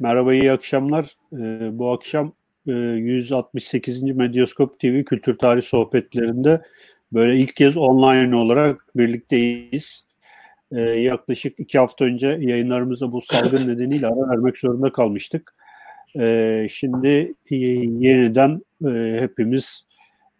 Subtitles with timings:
[0.00, 1.14] Merhaba, iyi akşamlar.
[1.32, 2.32] Ee, bu akşam
[2.66, 4.02] e, 168.
[4.02, 6.62] Medyaskop TV Kültür Tarih Sohbetlerinde
[7.12, 10.04] böyle ilk kez online olarak birlikteyiz.
[10.72, 15.54] Ee, yaklaşık iki hafta önce yayınlarımızda bu salgın nedeniyle ara vermek zorunda kalmıştık.
[16.20, 19.84] Ee, şimdi yeniden e, hepimiz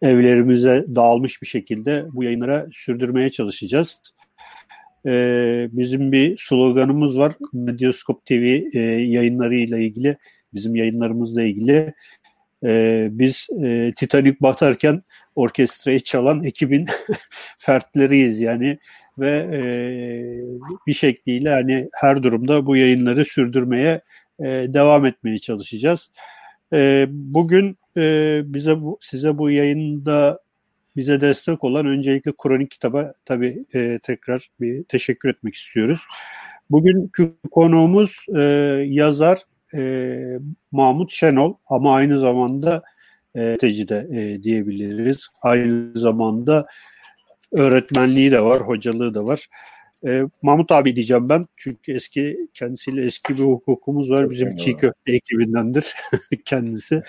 [0.03, 3.99] evlerimize dağılmış bir şekilde bu yayınlara sürdürmeye çalışacağız
[5.07, 7.33] e, bizim bir sloganımız var.
[7.53, 10.17] Medyaskop TV e, yayınlarıyla ilgili,
[10.55, 11.95] bizim yayınlarımızla ilgili.
[12.65, 15.03] E, biz e, Titanic batarken
[15.35, 16.87] orkestrayı çalan ekibin
[17.59, 18.79] fertleriyiz yani
[19.19, 19.61] ve e,
[20.87, 24.01] bir şekliyle hani her durumda bu yayınları sürdürmeye
[24.41, 26.11] e, devam etmeye çalışacağız.
[26.73, 30.41] E, bugün e, bize bu, size bu yayında
[31.01, 36.01] bize destek olan öncelikle Kronik Kitaba tabii e, tekrar bir teşekkür etmek istiyoruz.
[36.71, 38.43] Bugünkü konuğumuz e,
[38.87, 39.39] yazar
[39.75, 40.39] e,
[40.73, 42.83] Mahmut Şenol ama aynı zamanda
[43.35, 45.29] e, de e, diyebiliriz.
[45.43, 46.67] Aynı zamanda
[47.53, 49.47] öğretmenliği de var, hocalığı da var.
[50.07, 54.31] E, Mahmut abi diyeceğim ben çünkü eski kendisiyle eski bir hukukumuz var.
[54.31, 55.95] Bizim çiğ köfte ekibindendir
[56.45, 57.03] kendisi.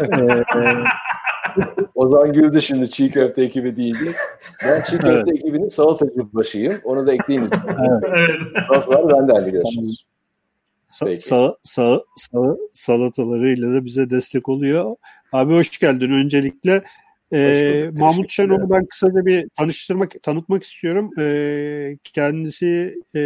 [0.00, 0.06] e,
[1.94, 4.14] Ozan güldü şimdi çiğ köfte ekibi değildi.
[4.64, 5.28] Ben çiğ köfte evet.
[5.28, 6.80] ekibinin salatacı başıyım.
[6.84, 7.50] Onu da ekleyeyim.
[7.68, 8.04] evet.
[8.68, 10.06] Salatalar benden biliyorsunuz.
[10.90, 12.02] Sa- sa- sa-
[12.32, 14.96] sa- salatalarıyla da bize destek oluyor.
[15.32, 16.82] Abi hoş geldin öncelikle.
[17.32, 21.10] Ee, Mahmut Şenol'u ben kısaca bir tanıştırmak, tanıtmak istiyorum.
[21.18, 23.18] Ee, kendisi e,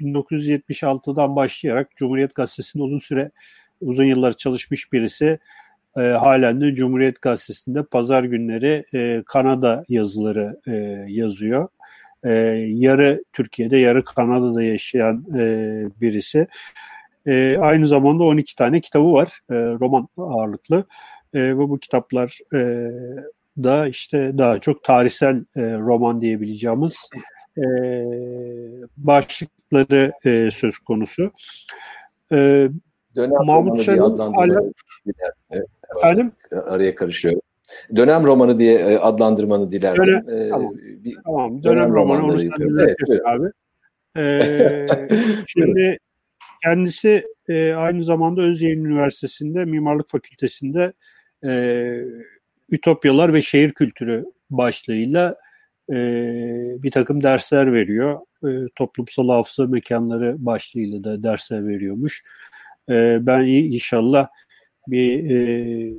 [0.00, 3.30] 1976'dan başlayarak Cumhuriyet Gazetesi'nde uzun süre,
[3.80, 5.38] uzun yıllar çalışmış birisi
[5.96, 10.72] e, halen de Cumhuriyet Gazetesi'nde pazar günleri e, Kanada yazıları e,
[11.08, 11.68] yazıyor.
[12.24, 12.30] E,
[12.68, 16.46] yarı Türkiye'de yarı Kanada'da yaşayan e, birisi.
[17.26, 20.84] E, aynı zamanda 12 tane kitabı var e, roman ağırlıklı
[21.34, 22.90] e, ve bu kitaplar e,
[23.64, 26.96] da işte daha çok tarihsel e, roman diyebileceğimiz
[27.58, 27.62] e,
[28.96, 31.32] başlıkları e, söz konusu.
[32.32, 32.68] E,
[33.18, 34.18] Dönem Mahmut Şenol
[35.96, 36.32] Efendim?
[36.66, 37.40] Araya karışıyorum.
[37.96, 40.04] Dönem romanı diye e, adlandırmanı dilerim.
[40.04, 40.74] Dönem, ee, tamam.
[40.76, 41.62] Bir, tamam.
[41.62, 42.96] Dönem, dönem romanı onu sen evet,
[43.26, 43.46] abi.
[44.16, 44.86] Ee,
[45.46, 45.98] şimdi
[46.64, 50.92] kendisi e, aynı zamanda Özyeğin Üniversitesi'nde Mimarlık Fakültesi'nde
[51.44, 52.04] e,
[52.70, 55.36] Ütopyalar ve Şehir Kültürü başlığıyla
[55.92, 55.96] e,
[56.82, 58.20] bir takım dersler veriyor.
[58.44, 62.22] E, toplumsal hafıza mekanları başlığıyla da dersler veriyormuş.
[62.88, 64.28] E, ben inşallah
[64.88, 65.94] bir e,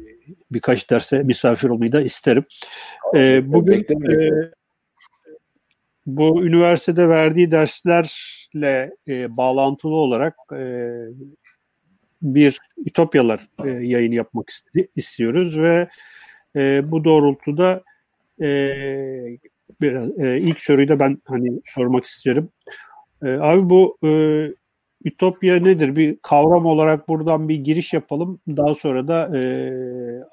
[0.52, 2.46] birkaç derse misafir olmayı da isterim.
[3.16, 3.80] E, bugün
[4.12, 4.30] e,
[6.06, 10.92] bu üniversitede verdiği derslerle e, bağlantılı olarak e,
[12.22, 14.52] bir Ütopyalar e, yayını yapmak
[14.96, 15.90] istiyoruz ve
[16.56, 17.84] e, bu doğrultuda
[18.42, 18.48] e,
[19.82, 22.50] biraz e, ilk soruyu da ben hani sormak isterim.
[23.24, 24.10] E, abi bu e,
[25.04, 25.96] Ütopya nedir?
[25.96, 28.40] Bir kavram olarak buradan bir giriş yapalım.
[28.48, 29.42] Daha sonra da e,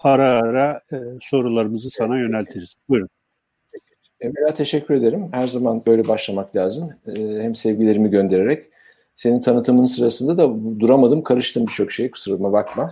[0.03, 2.75] ara ara e, sorularımızı sana yöneltiriz.
[2.89, 3.09] Buyurun.
[4.21, 5.29] Emre'ye teşekkür ederim.
[5.33, 6.91] Her zaman böyle başlamak lazım.
[7.07, 8.65] E, hem sevgilerimi göndererek.
[9.17, 12.11] Senin tanıtımın sırasında da duramadım, karıştım birçok şey.
[12.11, 12.91] Kusuruma bakma.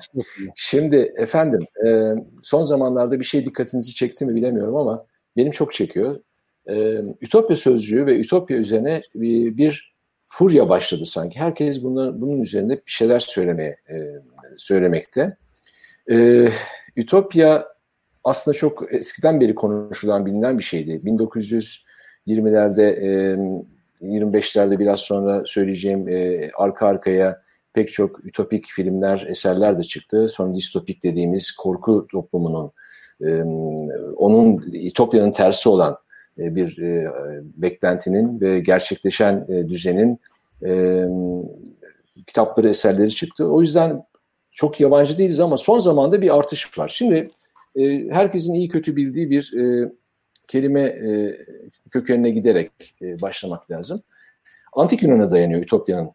[0.54, 5.06] Şimdi efendim, e, son zamanlarda bir şey dikkatinizi çekti mi bilemiyorum ama
[5.36, 6.20] benim çok çekiyor.
[6.68, 9.93] E, Ütopya sözcüğü ve Ütopya üzerine bir, bir
[10.34, 11.40] furya başladı sanki.
[11.40, 13.96] Herkes bunlar, bunun üzerinde bir şeyler söylemeye e,
[14.56, 15.36] söylemekte.
[16.10, 16.48] E,
[16.96, 17.68] Ütopya
[18.24, 21.00] aslında çok eskiden beri konuşulan bilinen bir şeydi.
[21.04, 23.36] 1920'lerde, e,
[24.02, 30.28] 25'lerde biraz sonra söyleyeceğim e, arka arkaya pek çok ütopik filmler, eserler de çıktı.
[30.28, 32.72] Sonra distopik dediğimiz korku toplumunun,
[33.20, 33.42] e,
[34.16, 35.96] onun Ütopya'nın tersi olan
[36.38, 37.12] e, bir e,
[37.56, 40.20] beklentinin ve gerçekleşen e, düzenin
[42.26, 43.46] kitapları, eserleri çıktı.
[43.46, 44.04] O yüzden
[44.50, 46.88] çok yabancı değiliz ama son zamanda bir artış var.
[46.88, 47.30] Şimdi
[48.10, 49.52] herkesin iyi kötü bildiği bir
[50.48, 50.98] kelime
[51.90, 52.70] kökenine giderek
[53.02, 54.02] başlamak lazım.
[54.72, 56.10] Antik Yunan'a dayanıyor Ütopya'nın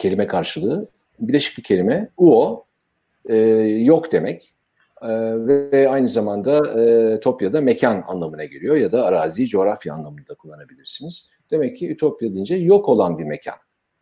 [0.00, 0.88] kelime karşılığı.
[1.20, 2.08] Bileşik bir kelime.
[2.16, 2.64] Uo,
[3.64, 4.54] yok demek.
[5.02, 5.08] Ee,
[5.46, 11.30] ve aynı zamanda e, Topya'da mekan anlamına geliyor ya da arazi, coğrafya anlamında kullanabilirsiniz.
[11.50, 13.54] Demek ki Ütopya deyince yok olan bir mekan,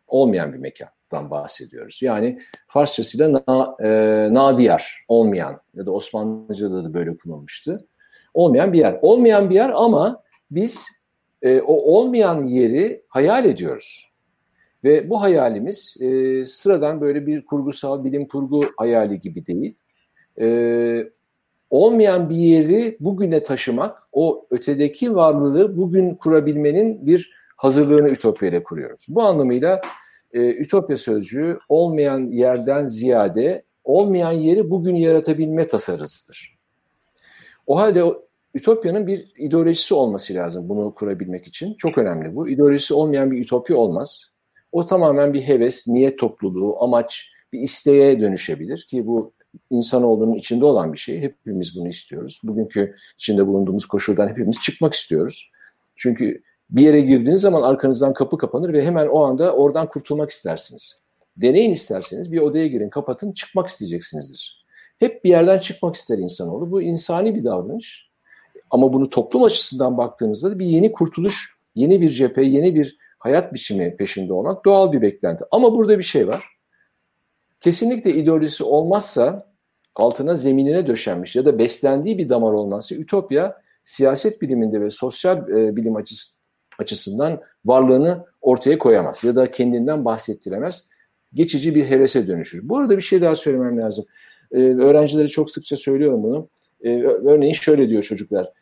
[0.07, 1.99] olmayan bir mekandan bahsediyoruz.
[2.01, 3.89] Yani Farsçasıyla na, e,
[4.33, 7.87] nadiyar, olmayan ya da Osmanlıca'da da böyle kullanılmıştı.
[8.33, 8.99] Olmayan bir yer.
[9.01, 10.85] Olmayan bir yer ama biz
[11.41, 14.11] e, o olmayan yeri hayal ediyoruz.
[14.83, 19.75] Ve bu hayalimiz e, sıradan böyle bir kurgusal bilim kurgu hayali gibi değil.
[20.41, 21.09] E,
[21.69, 29.05] olmayan bir yeri bugüne taşımak, o ötedeki varlığı bugün kurabilmenin bir hazırlığını Ütopya ile kuruyoruz.
[29.09, 29.81] Bu anlamıyla
[30.33, 36.57] e, Ütopya sözcüğü olmayan yerden ziyade olmayan yeri bugün yaratabilme tasarısıdır.
[37.67, 41.73] O halde o, Ütopya'nın bir ideolojisi olması lazım bunu kurabilmek için.
[41.73, 42.49] Çok önemli bu.
[42.49, 44.31] İdeolojisi olmayan bir ütopya olmaz.
[44.71, 49.33] O tamamen bir heves, niyet topluluğu, amaç, bir isteğe dönüşebilir ki bu
[49.69, 51.21] insanoğlunun içinde olan bir şey.
[51.21, 52.41] Hepimiz bunu istiyoruz.
[52.43, 55.51] Bugünkü içinde bulunduğumuz koşuldan hepimiz çıkmak istiyoruz.
[55.95, 61.01] Çünkü bir yere girdiğiniz zaman arkanızdan kapı kapanır ve hemen o anda oradan kurtulmak istersiniz.
[61.37, 64.65] Deneyin isterseniz bir odaya girin, kapatın, çıkmak isteyeceksinizdir.
[64.99, 66.71] Hep bir yerden çıkmak ister insanoğlu.
[66.71, 68.07] Bu insani bir davranış.
[68.69, 73.53] Ama bunu toplum açısından baktığınızda da bir yeni kurtuluş, yeni bir cephe, yeni bir hayat
[73.53, 75.45] biçimi peşinde olmak doğal bir beklenti.
[75.51, 76.56] Ama burada bir şey var.
[77.59, 79.47] Kesinlikle ideolojisi olmazsa
[79.95, 85.75] altına zeminine döşenmiş ya da beslendiği bir damar olmazsa Ütopya siyaset biliminde ve sosyal e,
[85.75, 86.37] bilim açısı,
[86.79, 90.89] açısından varlığını ortaya koyamaz ya da kendinden bahsettiremez.
[91.33, 92.69] Geçici bir hevese dönüşür.
[92.69, 94.05] Bu arada bir şey daha söylemem lazım.
[94.51, 96.49] Ee, öğrencilere çok sıkça söylüyorum bunu.
[96.81, 98.53] Ee, örneğin şöyle diyor çocuklar.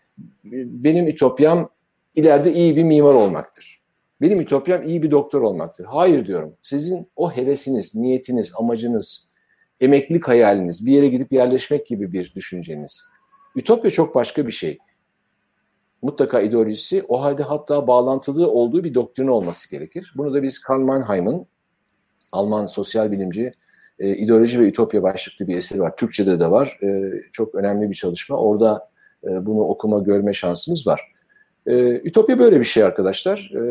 [0.44, 1.70] Benim ütopyam
[2.16, 3.82] ileride iyi bir mimar olmaktır.
[4.22, 5.86] Benim ütopyam iyi bir doktor olmaktır.
[5.86, 6.56] Hayır diyorum.
[6.62, 9.30] Sizin o hevesiniz, niyetiniz, amacınız,
[9.82, 13.04] emeklilik hayaliniz, bir yere gidip yerleşmek gibi bir düşünceniz.
[13.56, 14.78] Ütopya çok başka bir şey.
[16.02, 20.14] Mutlaka ideolojisi o halde hatta bağlantılı olduğu bir doktrin olması gerekir.
[20.18, 21.46] Bunu da biz Karl Mannheim'ın
[22.32, 23.54] Alman sosyal bilimci
[24.00, 25.96] e, İdeoloji ve Ütopya başlıklı bir eseri var.
[25.96, 26.80] Türkçe'de de var.
[26.84, 28.38] E, çok önemli bir çalışma.
[28.38, 28.90] Orada
[29.24, 31.15] e, bunu okuma, görme şansımız var.
[31.68, 33.52] E, Ütopya böyle bir şey arkadaşlar.
[33.54, 33.62] E,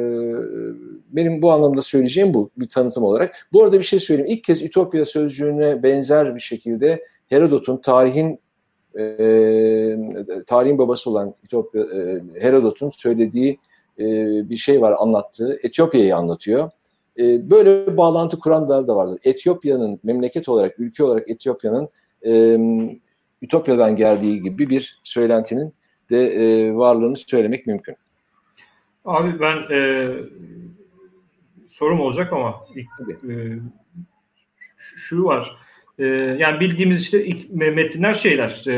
[1.08, 3.48] benim bu anlamda söyleyeceğim bu bir tanıtım olarak.
[3.52, 4.32] Bu arada bir şey söyleyeyim.
[4.32, 8.40] İlk kez Ütopya sözcüğüne benzer bir şekilde Herodot'un tarihin
[8.98, 9.04] e,
[10.46, 13.58] tarihin babası olan Ütopya, e, Herodot'un söylediği
[13.98, 14.04] e,
[14.50, 15.58] bir şey var anlattığı.
[15.62, 16.70] Etiyopya'yı anlatıyor.
[17.18, 19.18] E, böyle bir bağlantı kuranlar da vardır.
[19.24, 21.88] Etiyopya'nın memleket olarak, ülke olarak Etiyopya'nın
[22.26, 22.58] e,
[23.42, 25.74] Ütopya'dan geldiği gibi bir söylentinin
[26.10, 27.96] de e, varlığını söylemek mümkün.
[29.04, 30.10] Abi ben e,
[31.70, 32.88] sorum olacak ama ilk,
[33.30, 33.58] e,
[34.78, 35.56] şu var.
[35.98, 36.04] E,
[36.38, 38.50] yani bildiğimiz işte ilk metinler şeyler.
[38.50, 38.72] İşte,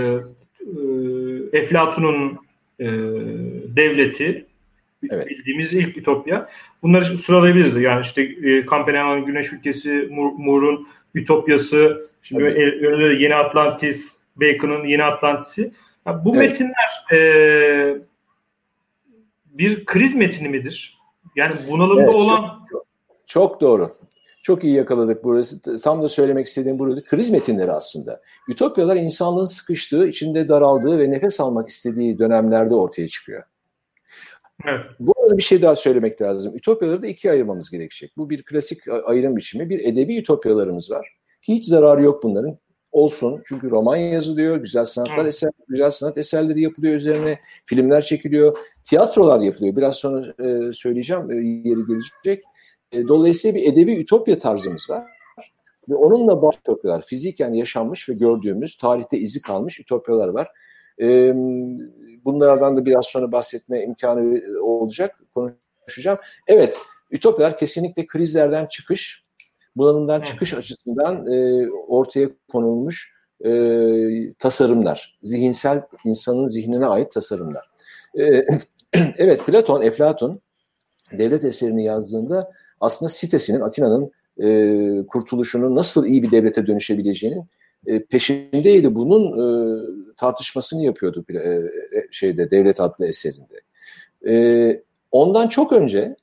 [0.61, 2.39] e, Eflatun'un
[2.81, 2.87] e,
[3.77, 4.47] devleti
[5.11, 5.27] evet.
[5.31, 6.49] bildiğimiz ilk Ütopya.
[6.83, 7.77] Bunları şimdi sıralayabiliriz.
[7.77, 10.09] Yani işte e, Kampenhag'ın Güneş Ülkesi,
[10.39, 13.21] Moore'un Ütopyası, şimdi evet.
[13.21, 15.73] Yeni Atlantis, Bacon'ın Yeni Atlantis'i.
[16.07, 16.49] Yani bu evet.
[16.49, 17.99] metinler e,
[19.47, 20.99] bir kriz metni midir?
[21.37, 22.67] Yani bunalımda evet, olan...
[22.71, 22.87] Çok,
[23.27, 23.97] çok doğru.
[24.43, 25.81] Çok iyi yakaladık burası.
[25.83, 28.21] Tam da söylemek istediğim burada kriz metinleri aslında.
[28.49, 33.43] Ütopyalar insanlığın sıkıştığı, içinde daraldığı ve nefes almak istediği dönemlerde ortaya çıkıyor.
[34.65, 34.81] Evet.
[35.01, 36.57] Bu arada bir şey daha söylemek lazım.
[36.57, 38.13] Ütopyaları da ikiye ayırmamız gerekecek.
[38.17, 39.71] Bu bir klasik ayrım biçimi.
[39.71, 41.17] Bir edebi ütopyalarımız var.
[41.43, 42.59] Hiç zararı yok bunların.
[42.97, 43.43] Olsun.
[43.47, 45.27] Çünkü roman yazılıyor, güzel sanatlar evet.
[45.27, 49.77] eser, güzel sanat eserleri yapılıyor üzerine, filmler çekiliyor, tiyatrolar yapılıyor.
[49.77, 51.35] Biraz sonra e, söyleyeceğim, e,
[51.69, 52.45] yeri gelecek.
[52.93, 55.05] E, dolayısıyla bir edebi ütopya tarzımız var.
[55.89, 60.49] Ve onunla bazı ütopyalar, fiziken yaşanmış ve gördüğümüz, tarihte izi kalmış ütopyalar var.
[61.01, 61.33] E,
[62.25, 66.19] bunlardan da biraz sonra bahsetme imkanı e, olacak, konuşacağım.
[66.47, 66.79] Evet,
[67.11, 69.26] ütopyalar kesinlikle krizlerden çıkış,
[69.77, 73.15] bunalımdan çıkış açısından e, ortaya konulmuş
[73.45, 73.51] e,
[74.39, 75.19] tasarımlar.
[75.23, 77.71] Zihinsel, insanın zihnine ait tasarımlar.
[78.19, 78.25] E,
[79.19, 80.41] evet, Platon, Eflatun
[81.13, 84.11] devlet eserini yazdığında aslında sitesinin, Atina'nın
[84.43, 87.45] e, kurtuluşunun nasıl iyi bir devlete dönüşebileceğinin
[87.87, 88.95] e, peşindeydi.
[88.95, 89.47] Bunun e,
[90.17, 91.63] tartışmasını yapıyordu e, e,
[92.11, 93.61] şeyde Devlet adlı eserinde.
[94.29, 96.17] E, ondan çok önce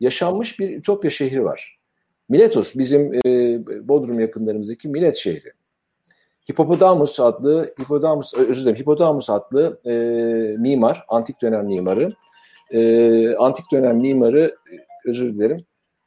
[0.00, 1.79] yaşanmış bir Ütopya şehri var.
[2.30, 3.58] Miletos bizim e,
[3.88, 5.52] Bodrum yakınlarımızdaki Milet şehri.
[6.50, 9.92] Hipopotamus adlı Hipopotamus özür dilerim Hipopotamus adlı e,
[10.58, 12.12] mimar, antik dönem mimarı.
[12.72, 14.54] E, antik dönem mimarı
[15.06, 15.56] özür dilerim.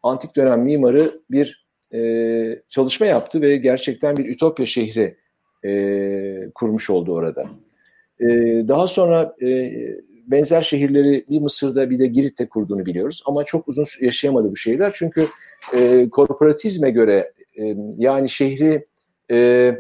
[0.04, 5.18] Antik dönem mimarı bir e, çalışma yaptı ve gerçekten bir Ütopya şehri
[5.66, 7.46] e, kurmuş oldu orada.
[8.20, 8.28] E,
[8.68, 9.72] daha sonra e,
[10.28, 13.24] benzer şehirleri bir Mısır'da bir de Girit'te kurduğunu biliyoruz.
[13.26, 14.92] Ama çok uzun yaşayamadı bu şehirler.
[14.96, 15.26] Çünkü
[15.74, 18.86] e, korporatizme göre e, yani şehri
[19.32, 19.72] e,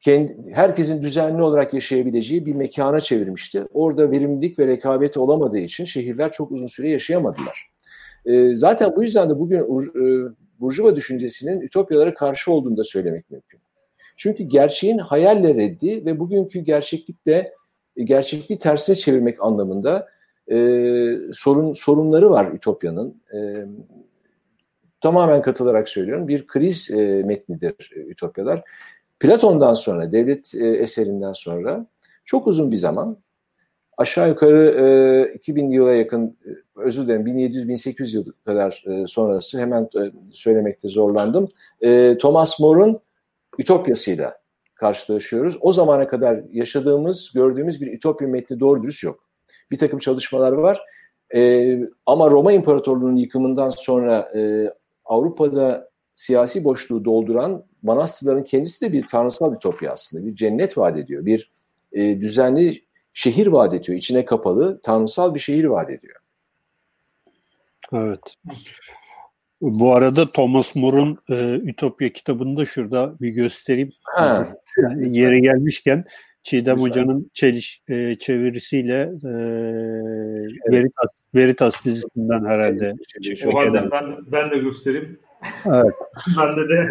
[0.00, 3.64] kendi, herkesin düzenli olarak yaşayabileceği bir mekana çevirmişti.
[3.72, 7.70] Orada verimlilik ve rekabeti olamadığı için şehirler çok uzun süre yaşayamadılar.
[8.26, 13.60] E, zaten bu yüzden de bugün e, Burjuva düşüncesinin ütopyalara karşı olduğunu da söylemek mümkün.
[14.16, 17.52] Çünkü gerçeğin hayalle reddi ve bugünkü gerçeklikle
[17.96, 20.08] e, gerçekliği tersine çevirmek anlamında
[20.50, 20.56] e,
[21.32, 23.22] sorun sorunları var Ütopya'nın.
[23.34, 23.66] E,
[25.00, 26.28] tamamen katılarak söylüyorum.
[26.28, 28.62] Bir kriz e, metnidir e, Ütopyalar.
[29.20, 31.86] Platon'dan sonra, devlet e, eserinden sonra
[32.24, 33.18] çok uzun bir zaman
[33.96, 34.68] aşağı yukarı
[35.30, 40.88] e, 2000 yıla yakın e, özür dilerim 1700-1800 yıl kadar e, sonrası hemen e, söylemekte
[40.88, 41.48] zorlandım.
[41.80, 43.00] E, Thomas More'un
[43.58, 44.38] Ütopyasıyla
[44.74, 45.58] karşılaşıyoruz.
[45.60, 49.18] O zamana kadar yaşadığımız, gördüğümüz bir Ütopya metni doğru dürüst yok.
[49.70, 50.80] Bir takım çalışmalar var.
[51.34, 54.70] E, ama Roma İmparatorluğu'nun yıkımından sonra e,
[55.06, 60.26] Avrupa'da siyasi boşluğu dolduran manastırların kendisi de bir tanrısal ütopya aslında.
[60.26, 61.26] Bir cennet vaat ediyor.
[61.26, 61.52] Bir
[61.92, 63.98] e, düzenli şehir vaat ediyor.
[63.98, 66.16] İçine kapalı, tanrısal bir şehir vaat ediyor.
[67.92, 68.36] Evet.
[69.60, 73.92] Bu arada Thomas More'un e, Ütopya kitabını da şurada bir göstereyim.
[74.02, 74.48] Ha.
[74.82, 76.04] Yani yeri gelmişken
[76.46, 76.90] Çiğdem Güzel.
[76.90, 80.72] Hoca'nın çeliş, e, çevirisiyle e, evet.
[80.72, 82.94] Veritas, Veritas dizisinden herhalde.
[83.46, 85.18] O halde ben, ben de göstereyim.
[85.66, 85.94] Evet.
[86.38, 86.88] ben de de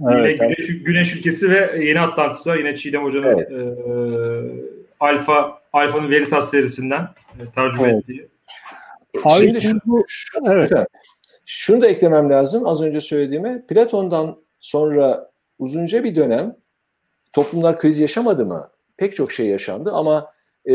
[0.10, 2.56] Evet, yine Güneş, Güneş Ülkesi ve Yeni Atlantis var.
[2.56, 3.50] Yine Çiğdem Hoca'nın evet.
[3.50, 3.60] e,
[5.00, 7.08] Alfa Alfa'nın Veritas serisinden
[7.40, 8.02] e, tercüme evet.
[8.02, 8.28] ettiği.
[9.24, 10.72] Abi, Şimdi şu, şu, evet.
[11.46, 13.62] şunu da eklemem lazım az önce söylediğime.
[13.68, 16.56] Platon'dan sonra uzunca bir dönem
[17.34, 18.68] toplumlar kriz yaşamadı mı?
[18.96, 20.26] Pek çok şey yaşandı ama
[20.68, 20.74] e,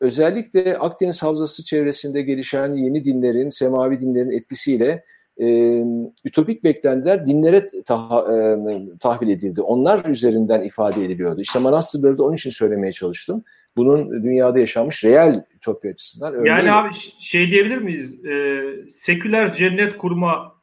[0.00, 5.04] özellikle Akdeniz Havzası çevresinde gelişen yeni dinlerin, semavi dinlerin etkisiyle
[5.40, 5.78] e,
[6.24, 8.58] ütopik beklentiler dinlere tah, e,
[9.00, 9.62] tahvil edildi.
[9.62, 11.40] Onlar üzerinden ifade ediliyordu.
[11.40, 13.44] İşte manastırları da onun için söylemeye çalıştım.
[13.76, 16.34] Bunun dünyada yaşanmış real ütopya açısından.
[16.34, 16.88] Örneğin, yani abi
[17.20, 18.24] şey diyebilir miyiz?
[18.24, 20.57] E, seküler cennet kurma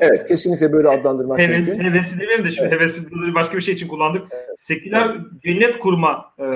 [0.00, 1.84] Evet kesinlikle böyle adlandırmak heves, mümkün.
[1.84, 2.72] Hevesi değil de şimdi evet.
[2.72, 4.22] hevesi başka bir şey için kullandık.
[4.30, 4.44] Evet.
[4.56, 5.42] Seküler evet.
[5.42, 6.46] cennet kurma e,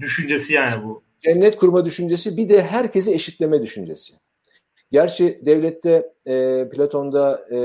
[0.00, 1.02] düşüncesi yani bu.
[1.20, 4.12] Cennet kurma düşüncesi bir de herkesi eşitleme düşüncesi.
[4.92, 7.58] Gerçi devlette e, Platon'da e,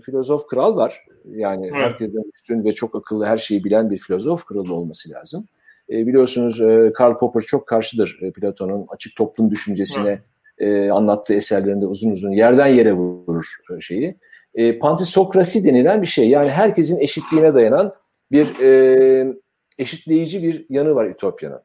[0.00, 1.04] filozof kral var.
[1.24, 1.82] Yani evet.
[1.82, 5.46] herkesten üstün ve çok akıllı her şeyi bilen bir filozof kralı olması lazım.
[5.90, 10.20] E, biliyorsunuz e, Karl Popper çok karşıdır e, Platon'un açık toplum düşüncesine
[10.60, 14.16] e, anlattığı eserlerinde uzun uzun yerden yere vurur e, şeyi.
[14.54, 16.28] E, pantisokrasi denilen bir şey.
[16.28, 17.94] Yani herkesin eşitliğine dayanan
[18.32, 19.34] bir e,
[19.78, 21.60] eşitleyici bir yanı var Ütopya'nın.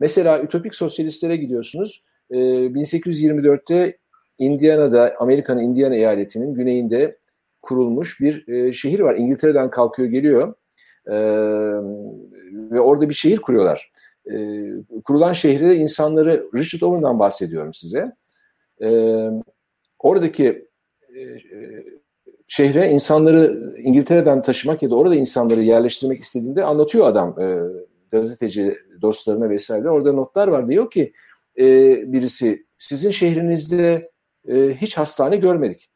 [0.00, 2.04] Mesela Ütopik sosyalistlere gidiyorsunuz.
[2.30, 3.98] E, 1824'te
[4.38, 7.18] Indiana'da, Amerika'nın Indiana eyaletinin güneyinde
[7.62, 9.14] kurulmuş bir e, şehir var.
[9.14, 10.54] İngiltere'den kalkıyor geliyor
[11.06, 11.16] e,
[12.52, 13.92] ve orada bir şehir kuruyorlar.
[14.32, 14.36] E,
[15.04, 18.12] kurulan şehirde insanları, Richard Owen'dan bahsediyorum size.
[18.82, 19.30] E,
[19.98, 20.68] oradaki
[21.16, 21.20] e,
[22.48, 27.58] şehre insanları İngiltere'den taşımak ya da orada insanları yerleştirmek istediğinde anlatıyor adam e,
[28.10, 29.90] gazeteci dostlarına vesaire.
[29.90, 30.68] Orada notlar var.
[30.68, 31.12] Diyor ki
[31.58, 31.64] e,
[32.12, 34.10] birisi sizin şehrinizde
[34.48, 35.90] e, hiç hastane görmedik.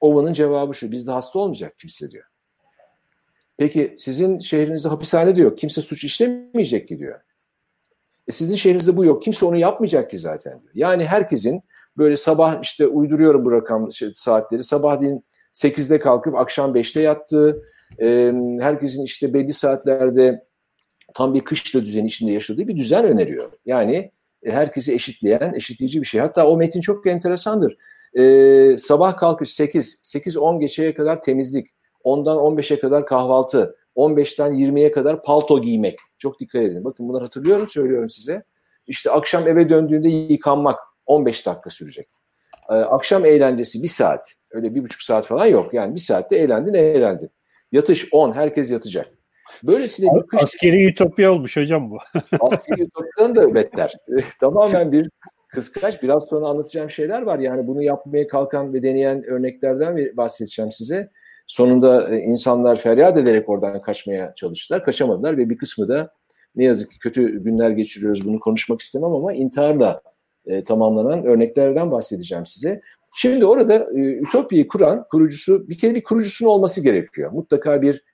[0.00, 2.24] Ova'nın cevabı şu, bizde hasta olmayacak kimse diyor.
[3.58, 7.20] Peki sizin şehrinizde hapishane diyor, kimse suç işlemeyecek ki diyor.
[8.28, 10.72] E sizin şehrinizde bu yok, kimse onu yapmayacak ki zaten diyor.
[10.74, 11.62] Yani herkesin
[11.98, 15.24] böyle sabah işte uyduruyorum bu rakam şey, saatleri, sabahleyin
[15.54, 17.62] 8'de kalkıp akşam 5'te yattığı,
[18.00, 20.44] e, herkesin işte belli saatlerde
[21.14, 23.50] tam bir kışla düzeni içinde yaşadığı bir düzen öneriyor.
[23.66, 24.10] Yani
[24.42, 26.20] e, herkesi eşitleyen, eşitleyici bir şey.
[26.20, 27.76] Hatta o metin çok enteresandır.
[28.18, 31.70] Ee, sabah kalkış 8, 8-10 geçeye kadar temizlik,
[32.04, 35.98] 10'dan 15'e kadar kahvaltı, 15'ten 20'ye kadar palto giymek.
[36.18, 36.84] Çok dikkat edin.
[36.84, 38.42] Bakın bunları hatırlıyorum, söylüyorum size.
[38.86, 42.08] İşte akşam eve döndüğünde yıkanmak 15 dakika sürecek.
[42.70, 44.32] Ee, akşam eğlencesi bir saat.
[44.50, 45.74] Öyle bir buçuk saat falan yok.
[45.74, 47.30] Yani bir saatte eğlendin, eğlendin.
[47.72, 49.08] Yatış 10, herkes yatacak.
[49.62, 50.42] Böylesine bir kış...
[50.42, 51.98] Askeri ütopya olmuş hocam bu.
[52.40, 53.94] Askeri ütopyadan da beter.
[54.40, 55.10] Tamamen bir
[55.48, 56.02] kıskaç.
[56.02, 57.38] Biraz sonra anlatacağım şeyler var.
[57.38, 61.10] Yani bunu yapmaya kalkan ve deneyen örneklerden bahsedeceğim size.
[61.46, 64.84] Sonunda e, insanlar feryat ederek oradan kaçmaya çalıştılar.
[64.84, 66.12] Kaçamadılar ve bir kısmı da
[66.56, 68.26] ne yazık ki kötü günler geçiriyoruz.
[68.26, 70.02] Bunu konuşmak istemem ama intiharla
[70.46, 72.80] e, tamamlanan örneklerden bahsedeceğim size.
[73.16, 77.32] Şimdi orada e, Ütopya'yı kuran kurucusu bir kere bir kurucusunun olması gerekiyor.
[77.32, 78.04] Mutlaka bir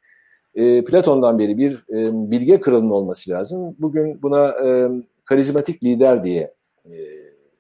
[0.55, 3.77] e, Platon'dan beri bir e, bilge kralının olması lazım.
[3.79, 4.89] Bugün buna e,
[5.25, 6.95] karizmatik lider diye e,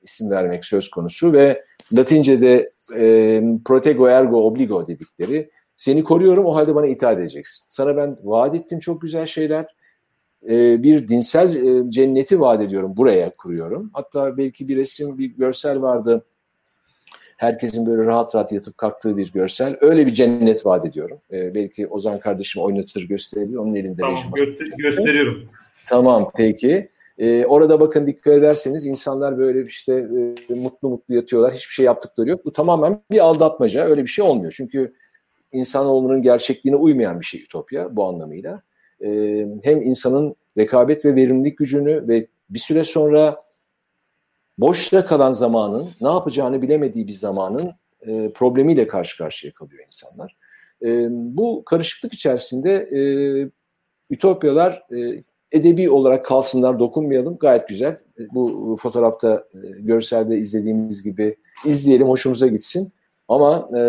[0.02, 1.64] isim vermek söz konusu ve
[1.96, 7.66] Latince'de e, protego ergo obligo dedikleri seni koruyorum o halde bana itaat edeceksin.
[7.68, 9.66] Sana ben vaat ettim çok güzel şeyler.
[10.48, 12.96] E, bir dinsel e, cenneti vaat ediyorum.
[12.96, 13.90] Buraya kuruyorum.
[13.92, 16.24] Hatta belki bir resim, bir görsel vardı.
[17.36, 19.76] Herkesin böyle rahat rahat yatıp kalktığı bir görsel.
[19.80, 21.18] Öyle bir cennet vaat ediyorum.
[21.32, 23.56] E, belki Ozan kardeşim oynatır gösterebilir.
[23.56, 25.48] Onun elinde tamam, göster gösteriyorum.
[25.88, 26.88] Tamam peki.
[27.46, 30.08] Orada bakın dikkat ederseniz insanlar böyle işte
[30.50, 31.52] e, mutlu mutlu yatıyorlar.
[31.52, 32.44] Hiçbir şey yaptıkları yok.
[32.44, 33.84] Bu tamamen bir aldatmaca.
[33.84, 34.52] Öyle bir şey olmuyor.
[34.56, 34.94] Çünkü
[35.52, 38.62] insanoğlunun gerçekliğine uymayan bir şey Ütopya bu anlamıyla.
[39.02, 43.42] Ee, hem insanın rekabet ve verimlilik gücünü ve bir süre sonra
[44.58, 47.72] boşta kalan zamanın, ne yapacağını bilemediği bir zamanın
[48.06, 50.36] e, problemiyle karşı karşıya kalıyor insanlar.
[50.82, 53.00] E, bu karışıklık içerisinde e,
[54.10, 57.38] ütopyalar e, edebi olarak kalsınlar, dokunmayalım.
[57.38, 57.98] Gayet güzel.
[58.34, 62.92] Bu fotoğrafta, e, görselde izlediğimiz gibi izleyelim, hoşumuza gitsin.
[63.28, 63.80] Ama e,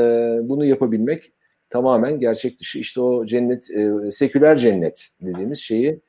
[0.43, 1.31] bunu yapabilmek
[1.73, 2.79] tamamen gerçek dışı.
[2.79, 5.99] İşte o cennet, e, seküler cennet dediğimiz şeyi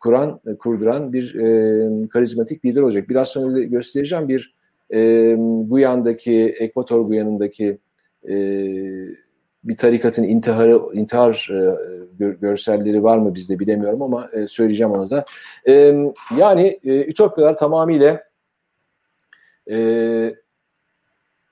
[0.00, 3.08] kuran, e, kurduran bir e, karizmatik lider olacak.
[3.08, 4.54] Biraz sonra göstereceğim bir
[4.94, 5.00] e,
[5.68, 7.78] Guyan'daki, Ekvator Guyan'ındaki
[8.28, 8.36] e,
[9.64, 11.76] bir tarikatın intiharı, intihar e,
[12.18, 15.24] gör, görselleri var mı bizde bilemiyorum ama e, söyleyeceğim onu da.
[15.68, 15.72] E,
[16.38, 18.22] yani e, Ütopyalar tamamıyla
[19.70, 19.76] e,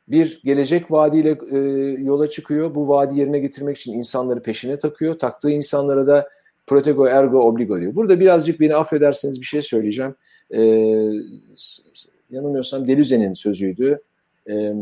[0.08, 1.58] bir gelecek vaadiyle e,
[2.02, 2.74] yola çıkıyor.
[2.74, 5.18] Bu vaadi yerine getirmek için insanları peşine takıyor.
[5.18, 6.28] Taktığı insanlara da
[6.66, 7.94] protego ergo obligo diyor.
[7.94, 10.14] Burada birazcık beni affederseniz bir şey söyleyeceğim.
[10.50, 10.60] E,
[12.30, 14.00] yanılmıyorsam Deleuze'nin sözüydü.
[14.50, 14.74] E,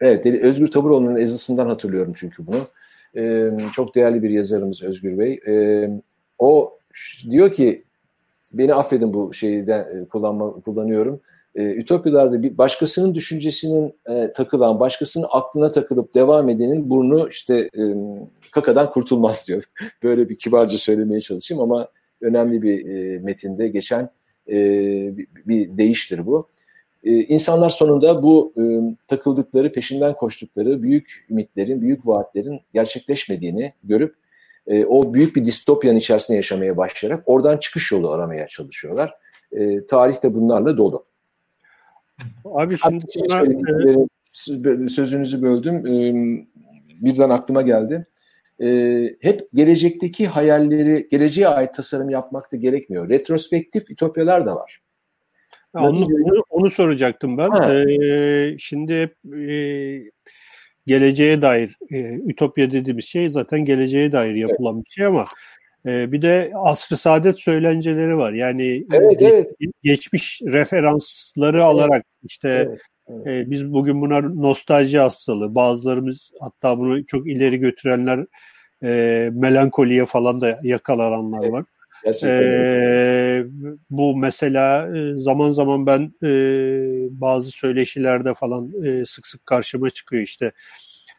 [0.00, 2.60] evet, Özgür Taburoğlu'nun ezısından hatırlıyorum çünkü bunu.
[3.16, 5.40] E, çok değerli bir yazarımız Özgür Bey.
[5.46, 5.90] E,
[6.38, 6.78] o
[7.30, 7.84] diyor ki,
[8.52, 11.20] beni affedin bu şeyden kullanma, kullanıyorum
[11.54, 17.82] e, ütopyalarda bir başkasının düşüncesinin e, takılan, başkasının aklına takılıp devam edenin burnu işte e,
[18.50, 19.64] kakadan kurtulmaz diyor.
[20.02, 21.88] Böyle bir kibarca söylemeye çalışayım ama
[22.20, 24.10] önemli bir e, metinde geçen
[24.48, 24.56] e,
[25.16, 26.48] bir, bir değiştir bu.
[27.04, 28.62] E, insanlar sonunda bu e,
[29.08, 34.14] takıldıkları, peşinden koştukları büyük ümitlerin, büyük vaatlerin gerçekleşmediğini görüp
[34.66, 39.14] e, o büyük bir distopyanın içerisinde yaşamaya başlayarak oradan çıkış yolu aramaya çalışıyorlar.
[39.52, 41.04] E, tarih de bunlarla dolu.
[42.44, 43.44] Abi şimdi sana,
[44.88, 45.84] sözünüzü böldüm.
[47.00, 48.06] Birden aklıma geldi.
[49.20, 53.08] Hep gelecekteki hayalleri, geleceğe ait tasarım yapmak da gerekmiyor.
[53.08, 54.80] Retrospektif ütopyalar da var.
[55.74, 57.50] onu, onu, onu soracaktım ben.
[57.70, 59.50] Ee, şimdi e,
[60.86, 64.86] geleceğe dair e, ütopya dediğimiz şey zaten geleceğe dair yapılan evet.
[64.86, 65.26] bir şey ama
[65.86, 68.32] ee, bir de asr-ı saadet söylenceleri var.
[68.32, 69.50] Yani evet, ge- evet.
[69.82, 71.66] geçmiş referansları evet.
[71.66, 73.26] alarak işte evet, evet.
[73.26, 78.26] E, biz bugün buna nostalji hastalığı, bazılarımız hatta bunu çok ileri götürenler
[78.82, 81.52] e, melankoliye falan da yakalananlar evet.
[81.52, 81.64] var.
[82.22, 83.44] Ee,
[83.90, 86.30] bu mesela e, zaman zaman ben e,
[87.20, 90.52] bazı söyleşilerde falan e, sık sık karşıma çıkıyor işte.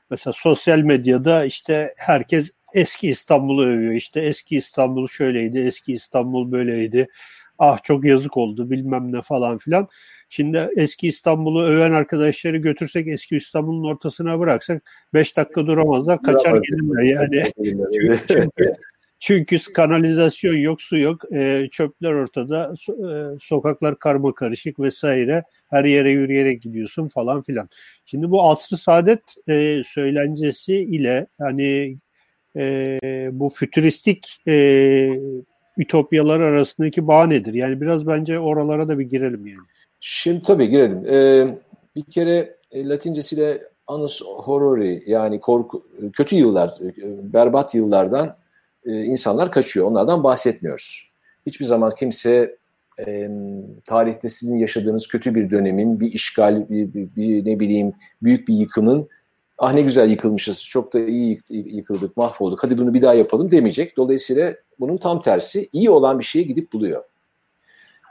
[0.09, 3.93] Mesela sosyal medyada işte herkes eski İstanbul'u övüyor.
[3.93, 7.07] İşte eski İstanbul şöyleydi, eski İstanbul böyleydi.
[7.59, 9.87] Ah çok yazık oldu bilmem ne falan filan.
[10.29, 17.03] Şimdi eski İstanbul'u öven arkadaşları götürsek eski İstanbul'un ortasına bıraksak 5 dakika duramazlar kaçar gelirler
[17.03, 17.43] yani.
[17.93, 18.73] çünkü,
[19.19, 25.43] çünkü, kanalizasyon yok, su yok, e, çöpler ortada, so, e, sokaklar karma karışık vesaire.
[25.69, 27.69] Her yere yürüyerek gidiyorsun falan filan.
[28.05, 31.97] Şimdi bu asrı saadet e, söylencesi ile hani
[32.55, 32.99] e,
[33.31, 35.19] bu fütüristik e,
[35.77, 37.53] ütopyalar arasındaki bağ nedir?
[37.53, 39.67] Yani biraz bence oralara da bir girelim yani.
[39.99, 41.05] Şimdi tabii girelim.
[41.09, 41.47] Ee,
[41.95, 48.35] bir kere e, Latincesiyle annus horrori yani korku, kötü yıllar, e, berbat yıllardan
[48.85, 49.87] e, insanlar kaçıyor.
[49.87, 51.09] Onlardan bahsetmiyoruz.
[51.45, 52.55] Hiçbir zaman kimse
[53.07, 53.29] e,
[53.85, 58.53] tarihte sizin yaşadığınız kötü bir dönemin, bir işgal, bir, bir, bir ne bileyim büyük bir
[58.53, 59.07] yıkımın
[59.57, 63.97] ah ne güzel yıkılmışız, çok da iyi yıkıldık, mahvolduk, hadi bunu bir daha yapalım demeyecek.
[63.97, 67.03] Dolayısıyla bunun tam tersi iyi olan bir şeye gidip buluyor.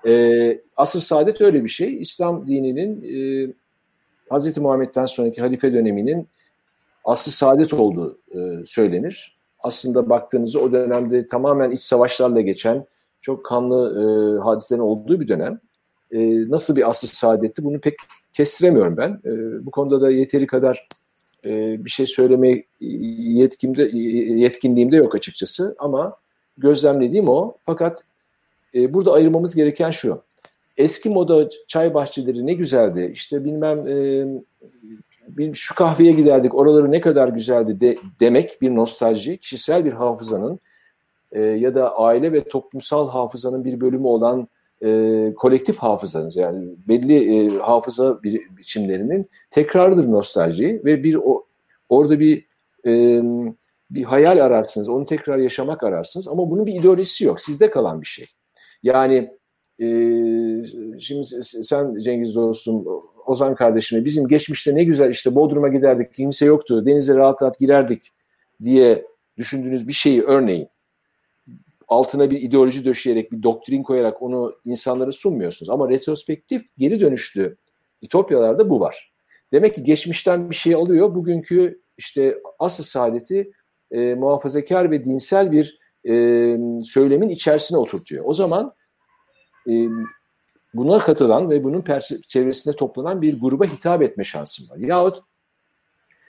[0.07, 2.03] Ee, asr saadet öyle bir şey.
[2.03, 3.53] İslam dininin e,
[4.31, 4.59] Hz.
[4.59, 6.29] Muhammed'den sonraki halife döneminin
[7.05, 9.39] asr saadet olduğu e, söylenir.
[9.59, 12.87] Aslında baktığınızda o dönemde tamamen iç savaşlarla geçen
[13.21, 14.05] çok kanlı e,
[14.43, 15.61] hadiselerin olduğu bir dönem.
[16.11, 17.95] E, nasıl bir asr saadetti bunu pek
[18.33, 19.21] kestiremiyorum ben.
[19.25, 19.31] E,
[19.67, 20.89] bu konuda da yeteri kadar
[21.45, 23.83] e, bir şey söyleme yetkimde
[24.39, 26.17] yetkinliğimde yok açıkçası ama
[26.59, 27.55] gözlemlediğim o.
[27.63, 28.05] Fakat
[28.75, 30.23] e, burada ayırmamız gereken şu.
[30.77, 33.11] Eski moda çay bahçeleri ne güzeldi.
[33.15, 34.27] İşte bilmem e,
[35.55, 40.61] şu kahveye giderdik oraları ne kadar güzeldi de, demek bir nostalji, kişisel bir hafızanın
[41.33, 44.49] e, ya da aile ve toplumsal hafızanın bir bölümü olan
[44.85, 51.45] e, kolektif hafızanız yani belli e, hafıza biçimlerinin tekrarıdır nostalji ve bir o,
[51.89, 52.47] orada bir
[52.87, 53.23] e,
[53.91, 57.41] bir hayal ararsınız, onu tekrar yaşamak ararsınız ama bunun bir ideolojisi yok.
[57.41, 58.27] Sizde kalan bir şey.
[58.83, 59.31] Yani
[59.81, 59.87] e,
[61.01, 62.87] şimdi sen Cengiz dostum,
[63.27, 68.13] Ozan kardeşime bizim geçmişte ne güzel işte Bodrum'a giderdik, kimse yoktu, denize rahat rahat girerdik
[68.65, 70.69] diye düşündüğünüz bir şeyi örneğin
[71.89, 75.71] altına bir ideoloji döşeyerek, bir doktrin koyarak onu insanlara sunmuyorsunuz.
[75.71, 77.57] Ama retrospektif geri dönüşlü
[78.05, 79.13] İtopyalarda bu var.
[79.53, 83.53] Demek ki geçmişten bir şey alıyor, bugünkü işte asıl saadeti
[83.91, 86.13] e, muhafazakar ve dinsel bir e,
[86.85, 88.25] söylemin içerisine oturtuyor.
[88.27, 88.75] O zaman
[89.69, 89.73] e,
[90.75, 91.85] buna katılan ve bunun
[92.29, 94.77] çevresinde toplanan bir gruba hitap etme şansım var.
[94.77, 95.23] Yahut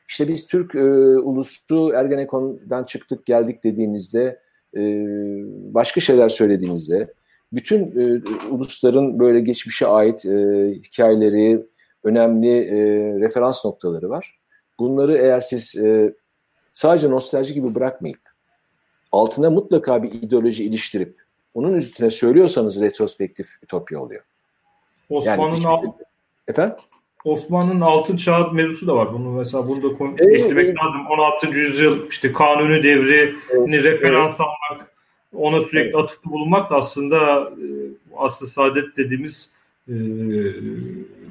[0.07, 0.83] işte biz Türk e,
[1.19, 4.39] ulusu Ergenekon'dan çıktık geldik dediğinizde
[4.75, 4.81] e,
[5.73, 7.13] başka şeyler söylediğinizde
[7.53, 10.29] bütün e, ulusların böyle geçmişe ait e,
[10.83, 11.65] hikayeleri,
[12.03, 12.77] önemli e,
[13.19, 14.39] referans noktaları var.
[14.79, 16.13] Bunları eğer siz e,
[16.73, 18.19] sadece nostalji gibi bırakmayıp
[19.11, 21.21] altına mutlaka bir ideoloji iliştirip
[21.53, 24.23] onun üstüne söylüyorsanız retrospektif ütopya oluyor.
[25.09, 25.93] Osmanlı'nın yani al-
[26.47, 26.75] efendim?
[27.25, 29.13] Osmanlı'nın altın çağı mevzusu da var.
[29.13, 30.75] Bunu mesela bunu da konu- evet, evet.
[30.83, 31.01] lazım.
[31.09, 31.47] 16.
[31.47, 34.49] yüzyıl işte kanuni devrini evet, referans evet.
[34.71, 34.91] almak,
[35.33, 35.95] ona sürekli evet.
[35.95, 37.65] atıfta bulunmak da aslında e,
[38.17, 39.49] asıl saadet dediğimiz
[39.87, 39.93] e,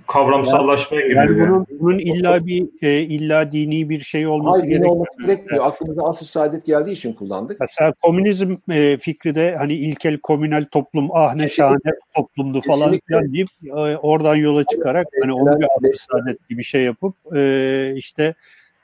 [0.07, 1.47] kavramsallaşmaya yani, giriyor.
[1.47, 4.97] Yani bunun, bunun illa bir e, illa dini bir şey olması Hayır, gerekmiyor.
[4.97, 5.67] olması gerekmiyor.
[5.67, 7.61] Aklımıza asıl saadet geldiği için kullandık.
[7.61, 13.35] Mesela komünizm e, fikri de hani ilkel komünel toplum ah ne şahane toplumdu falan filan
[13.35, 18.35] deyip e, oradan yola çıkarak hani onu bir asıl saadet gibi şey yapıp e, işte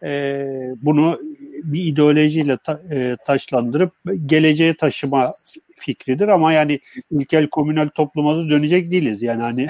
[0.02, 0.46] e,
[0.82, 1.18] bunu
[1.64, 3.92] bir ideolojiyle ta, e, taşlandırıp
[4.26, 5.34] geleceğe taşıma
[5.80, 9.68] fikridir ama yani ilkel komünel topluma da dönecek değiliz yani hani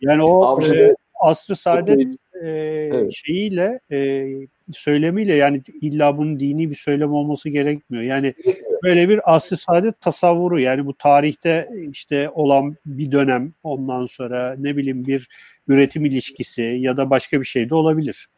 [0.00, 2.00] yani o e, asrı saadet
[2.42, 2.48] e,
[2.92, 3.12] evet.
[3.12, 4.26] şeyiyle e,
[4.72, 8.04] söylemiyle yani illa bunun dini bir söylem olması gerekmiyor.
[8.04, 8.34] Yani
[8.82, 14.76] böyle bir asrı saadet tasavvuru yani bu tarihte işte olan bir dönem ondan sonra ne
[14.76, 15.28] bileyim bir
[15.68, 18.28] üretim ilişkisi ya da başka bir şey de olabilir.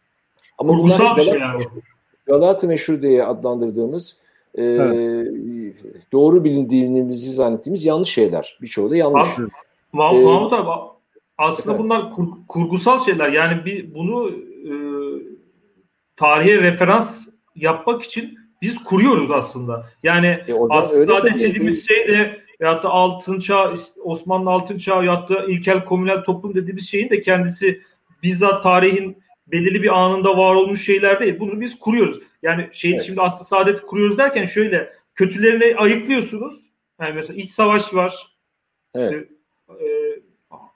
[0.59, 1.63] Ama bunlar bir şey yani.
[2.27, 4.21] Galata Meşhur diye adlandırdığımız
[4.55, 6.13] e, evet.
[6.13, 8.59] doğru bilindiğimizi zannettiğimiz yanlış şeyler.
[8.63, 9.29] Birçoğu da yanlış.
[9.39, 9.43] Abi,
[9.95, 10.91] ee, Mahmut abi
[11.39, 11.85] aslında evet.
[11.85, 13.29] bunlar kur, kurgusal şeyler.
[13.29, 14.73] Yani bir bunu e,
[16.17, 19.87] tarihe referans yapmak için biz kuruyoruz aslında.
[20.03, 25.45] Yani e, aslında dediğimiz şey de veyahut da altın çağ, Osmanlı altın çağı veyahut da
[25.45, 27.81] ilkel komünel toplum dediğimiz şeyin de kendisi
[28.23, 31.41] bizzat tarihin belirli bir anında var olmuş şeyler değil.
[31.41, 32.21] Bunu biz kuruyoruz.
[32.43, 33.03] Yani şey evet.
[33.03, 36.61] şimdi aslında saadet kuruyoruz derken şöyle kötülerini ayıklıyorsunuz.
[37.01, 38.27] Yani mesela iç savaş var.
[38.95, 39.13] Evet.
[39.13, 39.29] İşte,
[39.81, 39.87] e,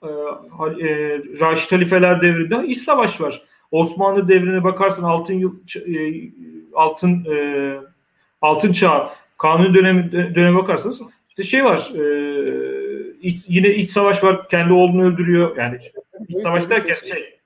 [0.03, 1.21] e, e,
[1.69, 3.41] Halifeler devrinde iç savaş var.
[3.71, 6.29] Osmanlı devrine bakarsan altın yıl e,
[6.73, 7.77] altın e,
[8.41, 12.05] altın çağ kanun dönemi döneme bakarsanız işte şey var e,
[13.21, 15.79] iç, yine iç savaş var kendi oğlunu öldürüyor yani
[16.27, 17.39] iç savaş derken şey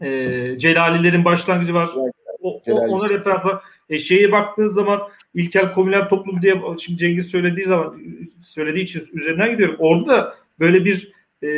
[0.00, 1.90] e, Celalilerin başlangıcı var.
[2.40, 3.62] O, o, ona var.
[3.90, 5.00] E, şeye baktığınız zaman
[5.34, 8.00] ilkel komünel toplum diye şimdi Cengiz söylediği zaman
[8.44, 9.76] söylediği için üzerinden gidiyorum.
[9.78, 11.48] Orada da böyle bir e,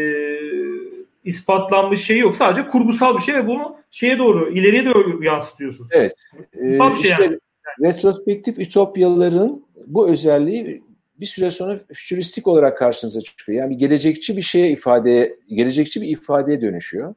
[1.25, 2.37] ispatlanmış şey yok.
[2.37, 5.89] Sadece kurgusal bir şey ve bunu şeye doğru, ileriye doğru yansıtıyorsun.
[5.91, 6.13] Evet.
[6.57, 7.39] Ee, bir şey işte yani.
[7.83, 10.83] retrospektif ütopyaların bu özelliği
[11.21, 13.59] bir süre sonra fütüristik olarak karşınıza çıkıyor.
[13.59, 17.15] Yani gelecekçi bir şeye ifade, gelecekçi bir ifadeye dönüşüyor.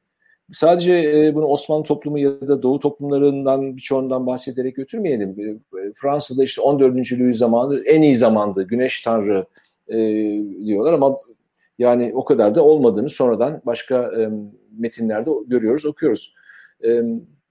[0.54, 5.30] Sadece e, bunu Osmanlı toplumu ya da Doğu toplumlarından birçoğundan bahsederek götürmeyelim.
[5.30, 7.12] E, Fransa'da işte 14.
[7.12, 8.64] Louis zamanı en iyi zamandı.
[8.64, 9.46] Güneş tanrı
[9.88, 9.98] e,
[10.66, 11.18] diyorlar ama
[11.80, 14.12] yani o kadar da olmadığını sonradan başka
[14.80, 16.36] metinlerde görüyoruz, okuyoruz.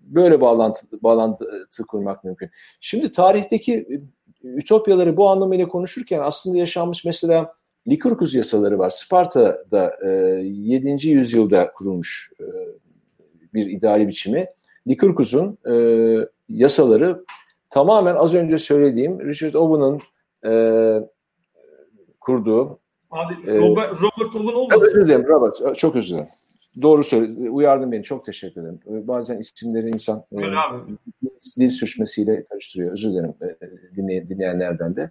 [0.01, 1.47] Böyle bağlantı, bağlantı
[1.89, 2.51] kurmak mümkün.
[2.81, 4.01] Şimdi tarihteki
[4.45, 7.55] ütopyaları bu anlamıyla konuşurken aslında yaşanmış mesela
[7.89, 8.91] Likurkus yasaları var.
[8.91, 10.09] Sparta'da e,
[10.45, 11.09] 7.
[11.09, 12.31] yüzyılda kurulmuş
[13.55, 14.47] bir idari biçimi.
[14.89, 15.75] Likurkus'un e,
[16.49, 17.25] yasaları
[17.71, 19.99] tamamen az önce söylediğim Richard Owen'ın
[20.45, 20.53] e,
[22.21, 22.79] kurduğu
[23.13, 24.87] Abi e, Robert, Robert Owen olmasın?
[24.87, 25.79] Özür dilerim Robert.
[25.79, 26.31] Çok özür dilerim.
[26.83, 27.51] Doğru söyle.
[27.51, 28.03] Uyardın beni.
[28.03, 28.81] Çok teşekkür ederim.
[28.91, 30.37] E, bazen isimleri insan e,
[31.59, 32.93] dil sürçmesiyle karıştırıyor.
[32.93, 35.11] Özür dilerim e, dinley, dinleyenlerden de.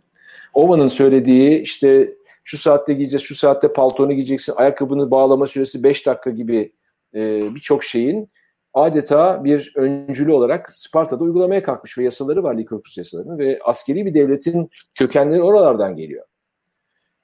[0.53, 6.29] Owen'ın söylediği işte şu saatte giyeceğiz, şu saatte paltonu giyeceksin, ayakkabını bağlama süresi 5 dakika
[6.29, 6.73] gibi
[7.15, 8.29] e, birçok şeyin
[8.73, 14.13] adeta bir öncülü olarak Sparta'da uygulamaya kalkmış ve yasaları var Likurkus yasalarının ve askeri bir
[14.13, 16.25] devletin kökenleri oralardan geliyor.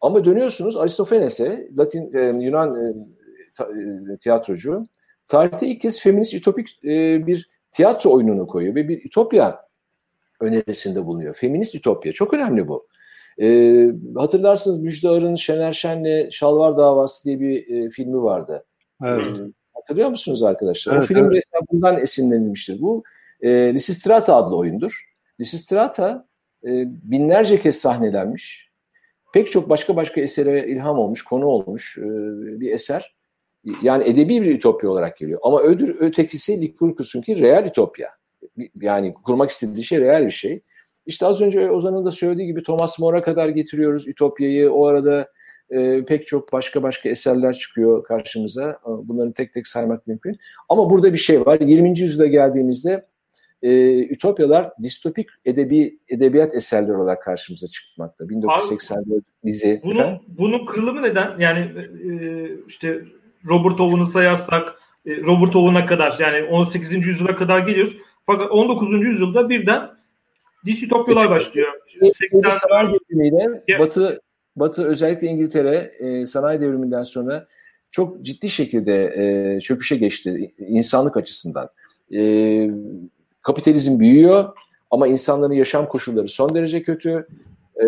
[0.01, 2.93] Ama dönüyorsunuz Aristofanes'e, Latin e, Yunan e,
[3.55, 3.67] ta,
[4.13, 4.87] e, tiyatrocu,
[5.27, 9.67] tarihte ilk kez feminist ütopik e, bir tiyatro oyununu koyuyor ve bir ütopya
[10.41, 11.33] önerisinde bulunuyor.
[11.33, 12.13] Feminist ütopya.
[12.13, 12.87] Çok önemli bu.
[13.41, 18.65] E, hatırlarsınız Müjde Arın, Şener Şen'le Şalvar Davası diye bir e, filmi vardı.
[19.05, 19.37] Evet.
[19.87, 20.93] Hatırlıyor musunuz arkadaşlar?
[20.93, 21.43] Evet, o film evet.
[21.71, 22.81] bundan esinlenilmiştir.
[22.81, 23.03] Bu
[23.41, 25.05] e, Lysistrata adlı oyundur.
[25.39, 26.27] Lysistrata
[26.63, 28.71] e, binlerce kez sahnelenmiş.
[29.33, 32.03] Pek çok başka başka esere ilham olmuş, konu olmuş e,
[32.59, 33.15] bir eser.
[33.81, 35.39] Yani edebi bir ütopya olarak geliyor.
[35.43, 38.09] Ama ödür ötekisi Likurkus'un ki real ütopya.
[38.81, 40.61] Yani kurmak istediği şey real bir şey.
[41.05, 44.71] İşte az önce Ozan'ın da söylediği gibi Thomas More'a kadar getiriyoruz Ütopya'yı.
[44.71, 45.27] O arada
[45.69, 48.79] e, pek çok başka başka eserler çıkıyor karşımıza.
[48.85, 50.37] Bunları tek tek saymak mümkün.
[50.69, 51.59] Ama burada bir şey var.
[51.59, 51.99] 20.
[51.99, 53.05] yüzyılda geldiğimizde
[53.61, 58.23] e, Ütopyalar distopik edebi edebiyat eserleri olarak karşımıza çıkmakta.
[58.23, 59.81] 1980'de bizi.
[59.83, 61.39] Bunun, bunun kırılımı neden?
[61.39, 62.11] Yani e,
[62.67, 63.01] işte
[63.49, 64.75] Robert Owen'ı sayarsak
[65.05, 66.93] e, Robert Owen'a kadar yani 18.
[66.93, 67.97] yüzyıla kadar geliyoruz.
[68.25, 68.91] Fakat 19.
[68.91, 69.89] yüzyılda birden
[70.65, 71.67] distopyalar başlıyor.
[72.13, 74.21] 80 sanayi devrimiyle Batı
[74.59, 77.47] Batı özellikle İngiltere e, sanayi devriminden sonra
[77.91, 81.69] çok ciddi şekilde e, çöküşe geçti insanlık açısından.
[82.15, 82.69] E,
[83.41, 84.45] kapitalizm büyüyor
[84.91, 87.27] ama insanların yaşam koşulları son derece kötü.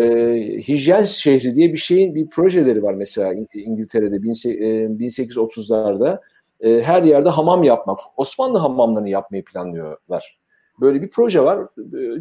[0.68, 6.12] hijyen şehri diye bir şeyin bir projeleri var mesela İngiltere'de 1830'larda.
[6.14, 10.38] E, e, her yerde hamam yapmak, Osmanlı hamamlarını yapmayı planlıyorlar.
[10.80, 11.66] Böyle bir proje var,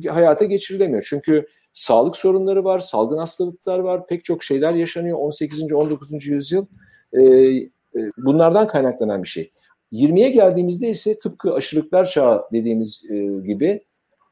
[0.05, 1.05] e, hayata geçirilemiyor.
[1.09, 1.47] Çünkü
[1.79, 5.73] sağlık sorunları var, salgın hastalıklar var, pek çok şeyler yaşanıyor 18.
[5.73, 6.27] 19.
[6.27, 6.65] yüzyıl.
[7.13, 7.69] E, e,
[8.17, 9.49] bunlardan kaynaklanan bir şey.
[9.91, 13.15] 20'ye geldiğimizde ise tıpkı aşırılıklar çağı dediğimiz e,
[13.45, 13.83] gibi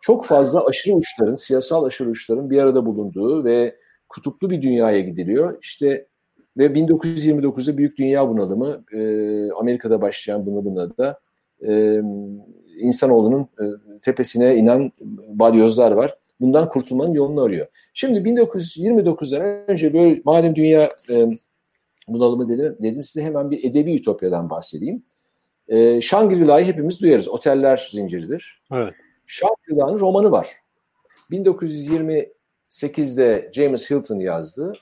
[0.02, 3.76] çok fazla aşırı uçların, siyasal aşırı uçların bir arada bulunduğu ve
[4.10, 5.58] kutuplu bir dünyaya gidiliyor.
[5.62, 6.08] İşte
[6.58, 9.00] ve 1929'da büyük dünya bunalımı, e,
[9.52, 11.20] Amerika'da başlayan bunalımda da
[11.68, 12.02] e,
[12.80, 13.66] insanoğlunun e,
[14.02, 14.92] tepesine inen
[15.28, 16.18] balyozlar var.
[16.40, 17.68] Bundan kurtulmanın yolunu arıyor.
[17.94, 21.30] Şimdi 1929'dan önce böyle madem dünya e,
[22.08, 25.04] bunalımı dedim, dedim size hemen bir edebi ütopyadan bahsedeyim.
[25.68, 27.28] E, Shangri-La'yı hepimiz duyarız.
[27.28, 28.62] Oteller zinciridir.
[28.74, 28.94] Evet.
[29.28, 30.48] Shangri-La'nın romanı var.
[31.32, 34.74] 1928'de James Hilton yazdı.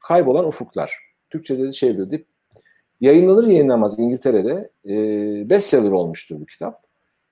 [0.00, 0.92] Kaybolan Ufuklar.
[1.30, 2.24] Türkçe'de de çevrildi.
[3.00, 4.94] Yayınlanır yayınlanmaz İngiltere'de e,
[5.50, 6.83] bestseller olmuştur bu kitap.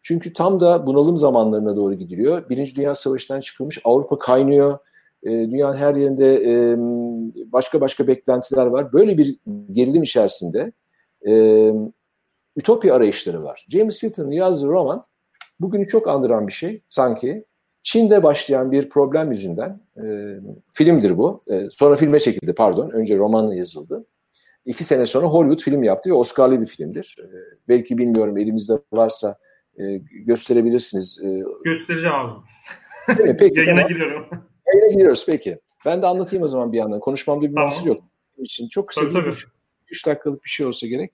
[0.03, 2.49] Çünkü tam da bunalım zamanlarına doğru gidiliyor.
[2.49, 4.79] Birinci Dünya Savaşı'ndan çıkılmış Avrupa kaynıyor.
[5.23, 6.77] E, dünyanın her yerinde e,
[7.53, 8.93] başka başka beklentiler var.
[8.93, 9.37] Böyle bir
[9.73, 10.73] gerilim içerisinde
[11.27, 11.33] e,
[12.57, 13.67] ütopya arayışları var.
[13.69, 15.03] James Hilton'ın yazdığı roman
[15.61, 17.45] bugünü çok andıran bir şey sanki.
[17.83, 20.37] Çin'de başlayan bir problem yüzünden, e,
[20.71, 21.43] filmdir bu.
[21.51, 24.05] E, sonra filme çekildi pardon, önce roman yazıldı.
[24.67, 27.17] İki sene sonra Hollywood film yaptı ve Oscar'lı bir filmdir.
[27.21, 27.27] E,
[27.69, 29.37] belki bilmiyorum elimizde varsa
[29.79, 31.21] e, gösterebilirsiniz.
[31.25, 32.33] E, Göstereceğim abi.
[33.23, 33.37] Mi?
[33.39, 33.89] Peki, Yayına tamam.
[33.89, 34.27] giriyorum.
[34.67, 35.59] Yayına giriyoruz peki.
[35.87, 37.01] Ben de anlatayım o zaman bir yandan.
[37.01, 37.65] Konuşmamda bir tamam.
[37.65, 38.05] mahsur yok.
[38.39, 39.47] için çok kısa tabii, bir
[39.91, 41.13] 3 dakikalık bir şey olsa gerek.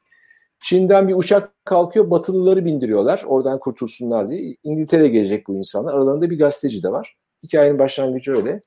[0.64, 3.23] Çin'den bir uçak kalkıyor, Batılıları bindiriyorlar.
[3.27, 4.57] Oradan kurtulsunlar diye.
[4.64, 5.94] İngiltere'ye gelecek bu insanlar.
[5.94, 7.16] Aralarında bir gazeteci de var.
[7.42, 8.61] Hikayenin başlangıcı öyle.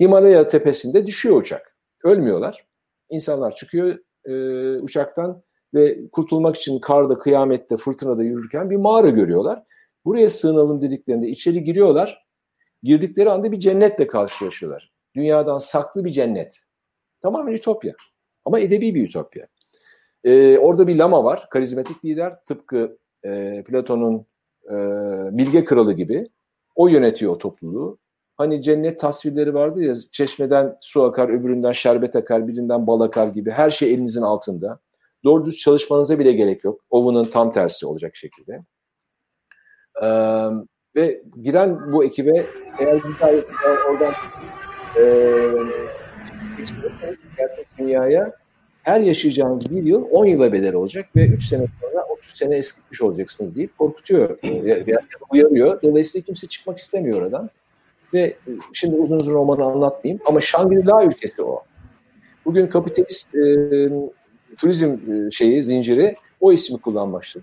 [0.00, 1.76] Himalaya tepesinde düşüyor uçak.
[2.04, 2.66] Ölmüyorlar.
[3.10, 4.32] İnsanlar çıkıyor e,
[4.80, 5.42] uçaktan
[5.74, 9.62] ve kurtulmak için karda, kıyamette, fırtınada yürürken bir mağara görüyorlar.
[10.04, 12.26] Buraya sığınalım dediklerinde içeri giriyorlar.
[12.82, 14.92] Girdikleri anda bir cennetle karşılaşıyorlar.
[15.14, 16.60] Dünyadan saklı bir cennet.
[17.22, 17.94] Tamamen ütopya.
[18.44, 19.46] Ama edebi bir ütopya.
[20.24, 22.42] Ee, orada bir lama var, karizmatik lider.
[22.42, 24.26] Tıpkı e, Platon'un
[24.64, 24.74] e,
[25.38, 26.26] bilge kralı gibi.
[26.74, 27.98] O yönetiyor o topluluğu.
[28.36, 33.50] Hani cennet tasvirleri vardı ya, çeşmeden su akar, öbüründen şerbet akar, birinden bal akar gibi.
[33.50, 34.80] Her şey elinizin altında.
[35.24, 36.80] Doğru düz çalışmanıza bile gerek yok.
[36.90, 38.60] Owen'ın tam tersi olacak şekilde.
[40.02, 40.06] Ee,
[40.96, 42.46] ve giren bu ekibe
[42.78, 43.44] eğer güzel
[43.88, 44.12] oradan
[44.96, 45.04] e,
[47.36, 48.32] gerçek dünyaya
[48.82, 53.02] her yaşayacağınız bir yıl 10 yıla bedel olacak ve 3 sene sonra 30 sene eskitmiş
[53.02, 54.38] olacaksınız deyip korkutuyor,
[55.30, 55.82] uyarıyor.
[55.82, 57.50] Dolayısıyla kimse çıkmak istemiyor oradan.
[58.14, 58.36] Ve
[58.72, 61.62] şimdi uzun uzun romanı anlatmayayım ama Shangri-La ülkesi o.
[62.44, 63.40] Bugün kapitalist e,
[64.60, 67.42] turizm e, şeyi zinciri o ismi kullanmıştır.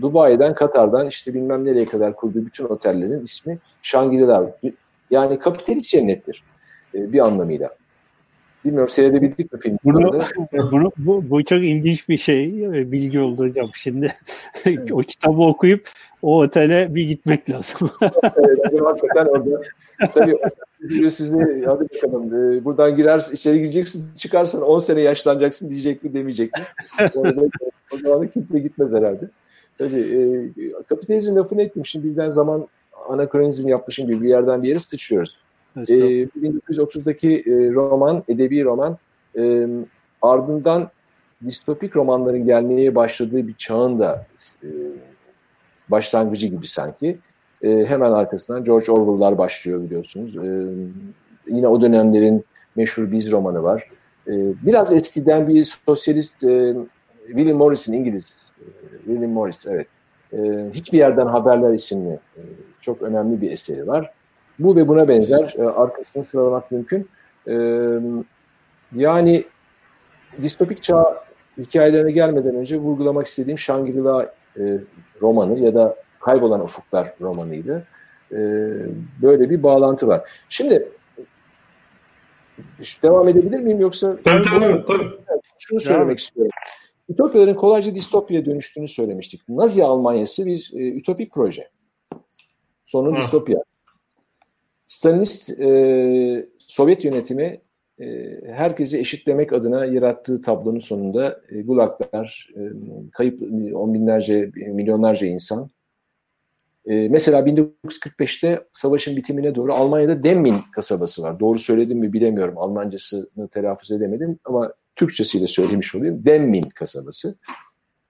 [0.00, 4.56] Dubai'den, Katar'dan işte bilmem nereye kadar kurduğu bütün otellerin ismi Shangri-La.
[5.10, 6.44] Yani kapitalist cennettir
[6.94, 7.70] e, bir anlamıyla.
[8.64, 9.78] Bilmiyorum seyredebildik mi film?
[9.84, 10.20] Bunu,
[10.72, 13.70] bunu, bu, bu çok ilginç bir şey, e, bilgi oldu hocam.
[13.74, 14.12] Şimdi
[14.92, 15.88] o kitabı okuyup
[16.22, 17.90] o otele bir gitmek lazım.
[18.36, 19.62] evet, hakikaten orada.
[20.14, 20.38] Tabii
[21.10, 26.52] sizi hadi bakalım e, buradan girer içeri gireceksin çıkarsan 10 sene yaşlanacaksın diyecek mi demeyecek
[26.58, 26.64] mi?
[27.14, 27.40] Orada,
[27.94, 29.28] o zaman kimse gitmez herhalde.
[29.78, 31.86] Tabii e, kapitalizm lafını ettim.
[31.86, 32.66] Şimdi birden zaman
[33.08, 35.38] anakronizm yapmışım gibi bir yerden bir yere sıçıyoruz.
[35.76, 38.98] E, 1930'daki e, roman, edebi roman
[39.38, 39.66] e,
[40.22, 40.90] ardından
[41.46, 44.26] distopik romanların gelmeye başladığı bir çağın da
[44.62, 44.68] e,
[45.88, 47.18] başlangıcı gibi sanki.
[47.62, 50.36] E, hemen arkasından George Orwell'lar başlıyor biliyorsunuz.
[50.36, 50.66] E,
[51.46, 52.44] yine o dönemlerin
[52.76, 53.90] meşhur Biz romanı var.
[54.26, 54.32] E,
[54.66, 56.74] biraz eskiden bir sosyalist e,
[57.26, 58.64] William Morris'in İngiliz e,
[59.04, 59.86] William Morris evet.
[60.32, 60.38] E,
[60.72, 62.40] Hiçbir Yerden Haberler isimli e,
[62.80, 64.12] çok önemli bir eseri var.
[64.58, 67.08] Bu ve buna benzer e, arkasını sıralamak mümkün.
[67.48, 67.54] E,
[68.96, 69.44] yani
[70.42, 71.24] distopik çağ
[71.58, 74.78] hikayelerine gelmeden önce vurgulamak istediğim Shangri-La e,
[75.22, 77.86] romanı ya da Kaybolan Ufuklar romanıydı.
[78.32, 78.38] E,
[79.22, 80.30] böyle bir bağlantı var.
[80.48, 80.88] Şimdi
[83.02, 84.16] devam edebilir miyim yoksa?
[84.24, 84.84] Tabii tabii.
[84.86, 85.08] tabii.
[85.58, 86.52] Şunu söylemek istiyorum.
[87.08, 89.48] Ütopyaların kolayca distopyaya dönüştüğünü söylemiştik.
[89.48, 91.68] Nazi Almanyası bir e, ütopik proje.
[92.86, 93.58] Sonu distopya.
[94.92, 97.60] Stalinist e, Sovyet yönetimi
[98.00, 102.60] e, herkesi eşitlemek adına yarattığı tablonun sonunda e, gulaglar, e,
[103.12, 103.42] kayıp
[103.74, 105.70] on binlerce, milyonlarca insan.
[106.86, 111.40] E, mesela 1945'te savaşın bitimine doğru Almanya'da Demmin kasabası var.
[111.40, 112.58] Doğru söyledim mi bilemiyorum.
[112.58, 116.24] Almancasını telaffuz edemedim ama Türkçesiyle söylemiş olayım.
[116.24, 117.38] Demmin kasabası.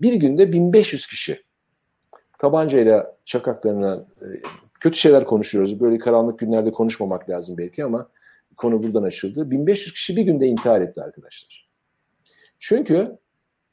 [0.01, 1.39] Bir günde 1500 kişi
[2.39, 4.27] tabancayla çakaklarına e,
[4.83, 5.81] kötü şeyler konuşuyoruz.
[5.81, 8.09] Böyle karanlık günlerde konuşmamak lazım belki ama
[8.57, 9.51] konu buradan açıldı.
[9.51, 11.69] 1500 kişi bir günde intihar etti arkadaşlar.
[12.59, 13.19] Çünkü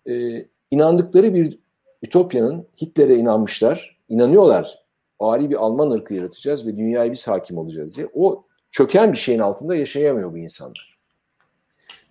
[0.10, 1.60] e, inandıkları bir
[2.02, 4.84] Ütopya'nın Hitler'e inanmışlar, inanıyorlar.
[5.19, 8.08] Ari bir Alman ırkı yaratacağız ve dünyayı biz hakim olacağız diye.
[8.13, 10.98] O çöken bir şeyin altında yaşayamıyor bu insanlar.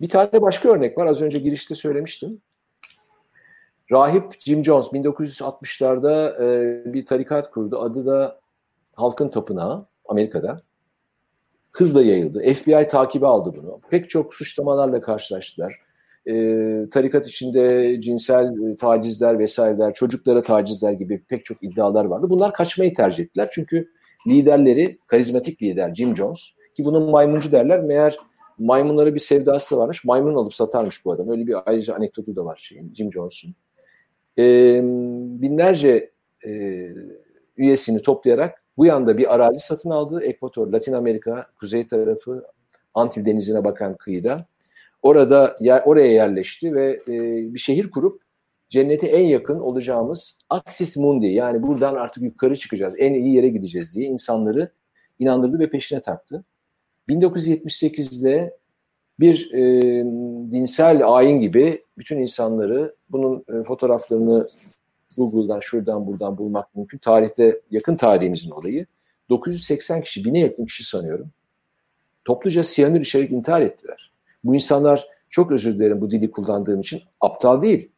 [0.01, 1.05] Bir tane başka örnek var.
[1.05, 2.41] Az önce girişte söylemiştim.
[3.91, 7.79] Rahip Jim Jones 1960'larda e, bir tarikat kurdu.
[7.79, 8.39] Adı da
[8.99, 10.61] Halkın Tapınağı Amerika'da.
[11.71, 12.53] Hızla yayıldı.
[12.53, 13.79] FBI takibi aldı bunu.
[13.89, 15.75] Pek çok suçlamalarla karşılaştılar.
[16.25, 16.33] E,
[16.91, 22.29] tarikat içinde cinsel e, tacizler vesaireler, çocuklara tacizler gibi pek çok iddialar vardı.
[22.29, 23.49] Bunlar kaçmayı tercih ettiler.
[23.51, 23.89] Çünkü
[24.27, 27.83] liderleri, karizmatik lider Jim Jones ki bunun maymuncu derler.
[27.83, 28.17] Meğer
[28.57, 30.05] maymunlara bir sevdası da varmış.
[30.05, 31.29] Maymun alıp satarmış bu adam.
[31.29, 33.55] Öyle bir ayrıca anekdotu da var şeyin, Jim Jones'un.
[34.37, 34.43] E,
[35.41, 36.11] binlerce
[36.45, 36.51] e,
[37.57, 40.21] üyesini toplayarak bu yanda bir arazi satın aldı.
[40.23, 42.43] Ekvator, Latin Amerika, kuzey tarafı,
[42.93, 44.45] Antil Denizi'ne bakan kıyıda.
[45.01, 47.13] Orada yer, oraya yerleşti ve e,
[47.53, 48.21] bir şehir kurup
[48.69, 53.95] cennete en yakın olacağımız Axis Mundi yani buradan artık yukarı çıkacağız, en iyi yere gideceğiz
[53.95, 54.71] diye insanları
[55.19, 56.43] inandırdı ve peşine taktı.
[57.09, 58.57] 1978'de
[59.19, 59.61] bir e,
[60.51, 64.43] dinsel ayin gibi bütün insanları bunun e, fotoğraflarını
[65.17, 66.97] Google'dan şuradan buradan bulmak mümkün.
[66.97, 68.85] Tarihte yakın tarihimizin olayı.
[69.29, 71.27] 980 kişi, bine yakın kişi sanıyorum.
[72.25, 74.11] Topluca siyanür içerek intihar ettiler.
[74.43, 77.91] Bu insanlar çok özür dilerim bu dili kullandığım için aptal değil.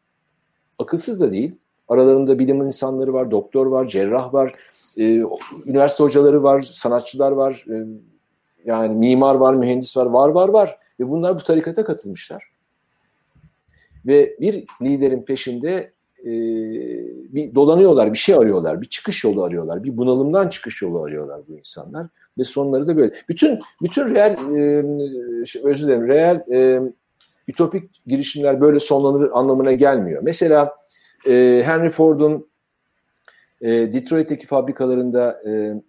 [0.79, 1.55] Akılsız da değil.
[1.87, 4.55] Aralarında bilim insanları var, doktor var, cerrah var,
[4.97, 5.03] e,
[5.65, 7.85] üniversite hocaları var, sanatçılar var, e,
[8.65, 10.77] yani mimar var, mühendis var, var var var.
[10.99, 12.51] Ve bunlar bu tarikata katılmışlar.
[14.05, 15.91] Ve bir liderin peşinde
[16.25, 16.31] e,
[17.33, 21.57] bir dolanıyorlar, bir şey arıyorlar, bir çıkış yolu arıyorlar, bir bunalımdan çıkış yolu arıyorlar bu
[21.57, 22.07] insanlar
[22.37, 23.13] ve sonları da böyle.
[23.29, 24.85] Bütün bütün real e,
[25.63, 26.81] özür dilerim, real e,
[27.47, 30.21] ütopik girişimler böyle sonlanır anlamına gelmiyor.
[30.23, 30.75] Mesela
[31.27, 32.47] e, Henry Ford'un
[33.61, 35.81] e, Detroit'teki fabrikalarında e,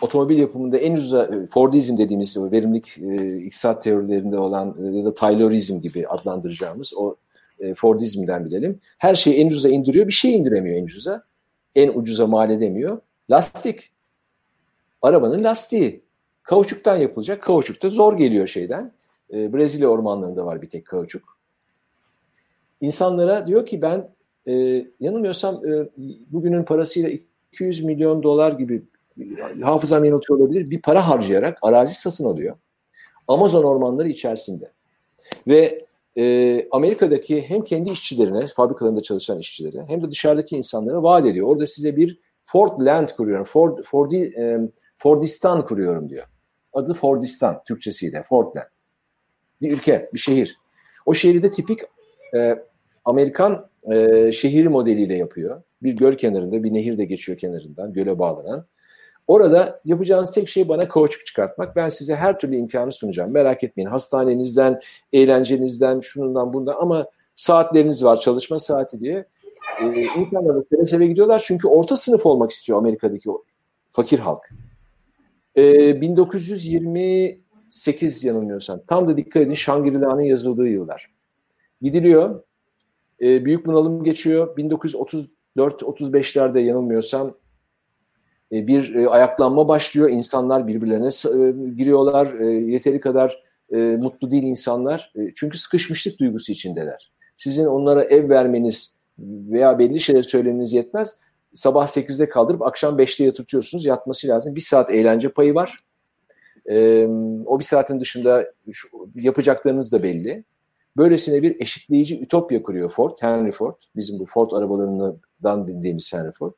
[0.00, 5.14] otomobil yapımında en uza e, Fordizm dediğimiz verimlilik e, iktisat teorilerinde olan e, ya da
[5.14, 7.16] Taylorizm gibi adlandıracağımız o
[7.60, 8.80] e, Fordizm'den bilelim.
[8.98, 10.06] Her şeyi en ucuza indiriyor.
[10.06, 11.24] Bir şey indiremiyor en ucuza.
[11.74, 13.00] En ucuza mal edemiyor.
[13.30, 13.90] Lastik.
[15.02, 16.02] Arabanın lastiği.
[16.42, 17.42] Kauçuktan yapılacak.
[17.42, 18.92] Kauçuk da zor geliyor şeyden.
[19.32, 21.38] E, Brezilya ormanlarında var bir tek kauçuk.
[22.80, 24.08] İnsanlara diyor ki ben
[24.46, 25.88] e, yanılmıyorsam e,
[26.30, 27.10] bugünün parasıyla
[27.52, 28.82] 200 milyon dolar gibi
[29.62, 32.56] hafızam yanıltıyor olabilir bir para harcayarak arazi satın alıyor.
[33.28, 34.72] Amazon ormanları içerisinde.
[35.48, 35.87] Ve
[36.18, 41.46] e, Amerika'daki hem kendi işçilerine, fabrikalarında çalışan işçilere hem de dışarıdaki insanlara vaat ediyor.
[41.46, 44.58] Orada size bir Ford Land kuruyorum, Ford, Fordi, e,
[44.96, 46.24] Fordistan kuruyorum diyor.
[46.72, 48.66] Adı Fordistan, Türkçesiyle Fordland.
[49.62, 50.58] Bir ülke, bir şehir.
[51.06, 51.80] O şehri de tipik
[52.34, 52.58] e,
[53.04, 55.62] Amerikan e, şehir modeliyle yapıyor.
[55.82, 58.66] Bir göl kenarında, bir nehir de geçiyor kenarından, göle bağlanan.
[59.28, 61.76] Orada yapacağınız tek şey bana kauçuk çıkartmak.
[61.76, 63.30] Ben size her türlü imkanı sunacağım.
[63.30, 63.88] Merak etmeyin.
[63.88, 64.80] Hastanenizden,
[65.12, 67.06] eğlencenizden, şunundan bundan ama
[67.36, 69.26] saatleriniz var, çalışma saati diye.
[69.82, 73.42] Ee, insanlar da seve seve gidiyorlar çünkü orta sınıf olmak istiyor Amerika'daki o
[73.90, 74.50] fakir halk.
[75.56, 78.80] Ee, 1928 yanılmıyorsam.
[78.86, 81.10] Tam da dikkat edin Shangri-La'nın yazıldığı yıllar.
[81.82, 82.42] Gidiliyor.
[83.20, 84.56] E, büyük bunalım geçiyor.
[84.56, 87.34] 1934-35'lerde yanılmıyorsam
[88.52, 90.10] bir e, ayaklanma başlıyor.
[90.10, 92.40] İnsanlar birbirlerine e, giriyorlar.
[92.50, 93.48] Yeteri kadar
[93.98, 95.12] mutlu değil insanlar.
[95.34, 97.12] Çünkü sıkışmışlık duygusu içindeler.
[97.36, 101.16] Sizin onlara ev vermeniz veya belli şeyler söylemeniz yetmez.
[101.54, 103.84] Sabah 8'de kaldırıp akşam 5'te yatırtıyorsunuz.
[103.84, 104.54] Yatması lazım.
[104.54, 105.76] Bir saat eğlence payı var.
[107.46, 108.52] O bir saatin dışında
[109.14, 110.44] yapacaklarınız da belli.
[110.96, 113.74] Böylesine bir eşitleyici ütopya kuruyor Ford, Henry Ford.
[113.96, 116.52] Bizim bu Ford arabalarından bildiğimiz Henry Ford.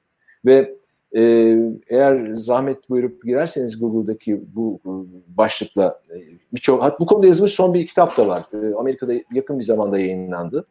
[0.45, 0.80] Ve
[1.17, 1.57] e,
[1.89, 4.81] eğer zahmet buyurup girerseniz Google'daki bu
[5.29, 6.17] başlıkla e,
[6.55, 8.47] birçok bu konuda yazılmış son bir kitap da var.
[8.53, 10.67] E, Amerika'da yakın bir zamanda yayınlandı.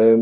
[0.00, 0.16] E,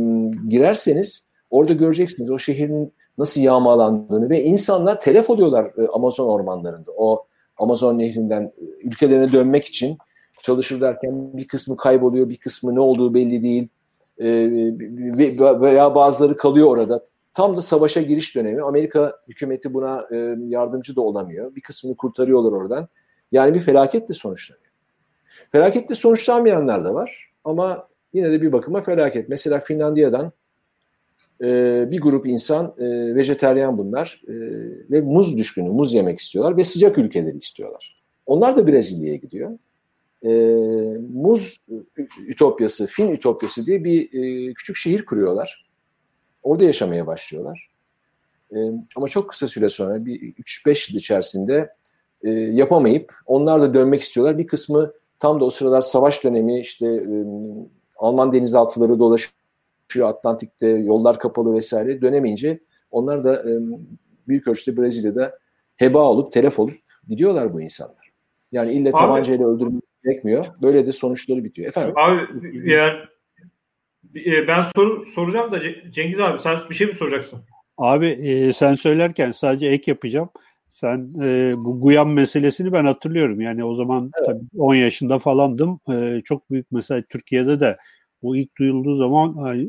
[0.48, 6.90] girerseniz orada göreceksiniz o şehrin nasıl yağmalandığını ve insanlar telef oluyorlar e, Amazon ormanlarında.
[6.96, 7.24] O
[7.56, 9.98] Amazon nehrinden e, ülkelerine dönmek için
[10.42, 13.68] çalışır derken bir kısmı kayboluyor, bir kısmı ne olduğu belli değil.
[15.60, 17.06] Veya bazıları kalıyor orada.
[17.34, 18.62] Tam da savaşa giriş dönemi.
[18.62, 21.54] Amerika hükümeti buna e, yardımcı da olamıyor.
[21.54, 22.88] Bir kısmını kurtarıyorlar oradan.
[23.32, 24.72] Yani bir felaketle sonuçlanıyor.
[25.52, 27.30] Felaketle sonuçlanmayanlar da var.
[27.44, 29.28] Ama yine de bir bakıma felaket.
[29.28, 30.32] Mesela Finlandiya'dan
[31.40, 31.46] e,
[31.90, 34.34] bir grup insan e, vejeteryan bunlar e,
[34.90, 37.96] ve muz düşkünü, muz yemek istiyorlar ve sıcak ülkeleri istiyorlar.
[38.26, 39.50] Onlar da Brezilya'ya gidiyor.
[40.24, 40.30] E,
[41.12, 41.60] muz
[42.26, 45.71] ütopyası, Fin ütopyası diye bir e, küçük şehir kuruyorlar.
[46.42, 47.68] Orada yaşamaya başlıyorlar.
[48.52, 48.56] E,
[48.96, 51.74] ama çok kısa süre sonra bir 3-5 yıl içerisinde
[52.22, 54.38] e, yapamayıp onlar da dönmek istiyorlar.
[54.38, 57.24] Bir kısmı tam da o sıralar savaş dönemi işte e,
[57.96, 63.52] Alman denizaltıları dolaşıyor Atlantik'te yollar kapalı vesaire dönemeyince onlar da e,
[64.28, 65.38] büyük ölçüde Brezilya'da
[65.76, 66.74] heba olup telef olup
[67.08, 68.12] gidiyorlar bu insanlar.
[68.52, 70.46] Yani ille tabancayla öldürmek gerekmiyor.
[70.62, 71.68] Böyle de sonuçları bitiyor.
[71.68, 71.94] Efendim?
[71.96, 72.20] Abi
[72.70, 72.92] yani
[74.48, 75.60] ben soru soracağım da
[75.90, 77.40] Cengiz abi sen bir şey mi soracaksın?
[77.78, 80.30] Abi e, sen söylerken sadece ek yapacağım.
[80.68, 83.40] Sen e, bu Guyan meselesini ben hatırlıyorum.
[83.40, 84.26] Yani o zaman evet.
[84.26, 85.80] tabii 10 yaşında falandım.
[85.92, 87.76] E, çok büyük mesela Türkiye'de de
[88.22, 89.68] bu ilk duyulduğu zaman e,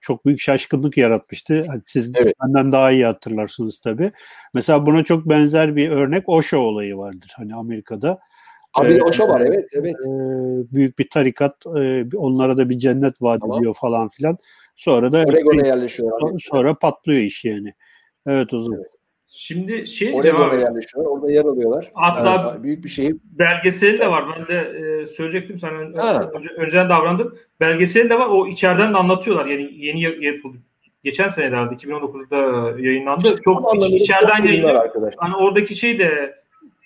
[0.00, 1.64] çok büyük şaşkınlık yaratmıştı.
[1.68, 2.34] Hani siz evet.
[2.42, 4.12] benden daha iyi hatırlarsınız tabii.
[4.54, 8.20] Mesela buna çok benzer bir örnek Osho olayı vardır hani Amerika'da.
[8.74, 9.94] Abi ee, Osho var evet evet.
[9.94, 10.08] E,
[10.74, 13.58] büyük bir tarikat e, onlara da bir cennet vaat tamam.
[13.58, 14.38] ediyor falan filan.
[14.76, 16.40] Sonra da Oregon'a yerleşiyor.
[16.40, 17.74] Sonra patlıyor iş yani.
[18.26, 18.78] Evet o zaman.
[18.78, 18.92] Evet.
[19.34, 21.10] Şimdi şey Oregon'a yerleşiyorlar.
[21.10, 21.90] Orada yer alıyorlar.
[21.94, 23.12] Hatta yani, büyük bir şey.
[23.24, 24.24] Belgeseli de var.
[24.36, 27.38] Ben de e, söyleyecektim sen önce, önceden davrandım.
[27.60, 28.26] Belgeseli de var.
[28.26, 29.46] O içeriden de anlatıyorlar.
[29.46, 30.58] Yani yeni yapıldı.
[31.04, 33.28] Geçen senelerde 2019'da yayınlandı.
[33.28, 35.10] İşte çok iç, içeriden yayınlandı.
[35.16, 36.41] Hani oradaki şey de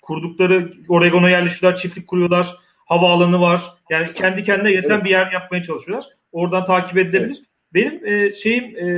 [0.06, 2.54] kurdukları Oregon'a yerleşiyorlar, çiftlik kuruyorlar.
[2.76, 3.62] Havaalanı var.
[3.90, 5.04] Yani kendi kendine yeten evet.
[5.04, 6.06] bir yer yapmaya çalışıyorlar.
[6.32, 7.36] Oradan takip edilebilir.
[7.36, 7.46] Evet.
[7.74, 8.88] Benim e, şeyim e,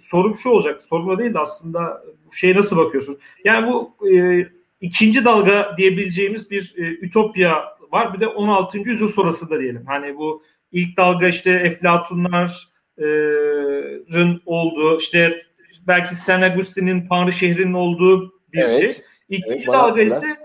[0.00, 0.82] sorum şu olacak.
[0.82, 3.18] Sorumla değil de aslında bu şeye nasıl bakıyorsunuz?
[3.44, 4.46] Yani bu e,
[4.80, 8.14] ikinci dalga diyebileceğimiz bir e, ütopya var.
[8.14, 8.78] Bir de 16.
[8.78, 9.82] yüzyıl sonrasında diyelim.
[9.86, 10.42] Hani bu
[10.72, 12.50] ilk dalga işte Eflatunların
[14.46, 15.42] olduğu işte
[15.86, 18.80] belki San Agustin'in Tanrı şehrinin olduğu bir evet.
[18.80, 19.04] şey.
[19.28, 20.36] İkinci evet, dalga ise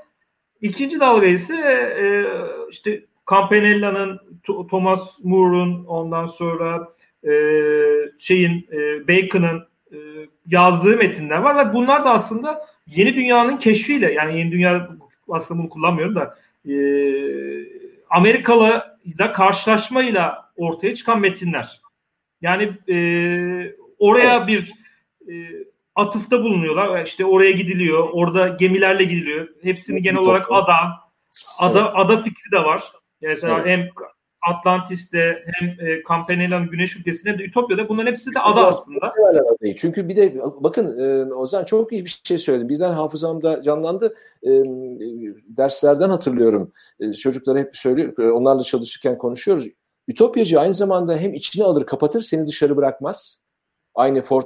[0.61, 1.55] ikinci dalga ise
[1.99, 2.25] e,
[2.69, 4.19] işte Campanella'nın
[4.69, 6.87] Thomas More'un ondan sonra
[7.27, 7.31] e,
[8.19, 9.97] şeyin e, Bacon'ın e,
[10.47, 14.89] yazdığı metinler var ve bunlar da aslında yeni dünyanın keşfiyle yani yeni dünya
[15.29, 16.37] aslında bunu kullanmıyorum da
[16.69, 16.73] e,
[18.09, 21.81] Amerikalı ile karşılaşmayla ortaya çıkan metinler.
[22.41, 22.97] Yani e,
[23.99, 24.73] oraya bir
[25.27, 25.33] e,
[26.01, 27.05] atıfta bulunuyorlar.
[27.05, 28.09] İşte oraya gidiliyor.
[28.13, 29.47] Orada gemilerle gidiliyor.
[29.63, 30.75] Hepsini genel olarak ada
[31.59, 32.83] ada ada fikri de var.
[33.21, 33.67] Yani mesela evet.
[33.67, 33.89] hem
[34.49, 39.13] Atlantis'te hem e, Campanella'nın Güneş ülkesinde de Ütopya'da bunların hepsi de ada aslında.
[39.77, 42.69] Çünkü bir de bakın e, Ozan çok iyi bir şey söyledi.
[42.69, 44.15] Birden hafızamda canlandı.
[44.43, 44.49] E,
[45.57, 46.71] derslerden hatırlıyorum.
[46.99, 48.19] E, çocuklara hep söylüyor.
[48.19, 49.67] E, onlarla çalışırken konuşuyoruz.
[50.07, 53.40] Ütopyacı aynı zamanda hem içini alır kapatır seni dışarı bırakmaz.
[54.01, 54.45] Aynı Ford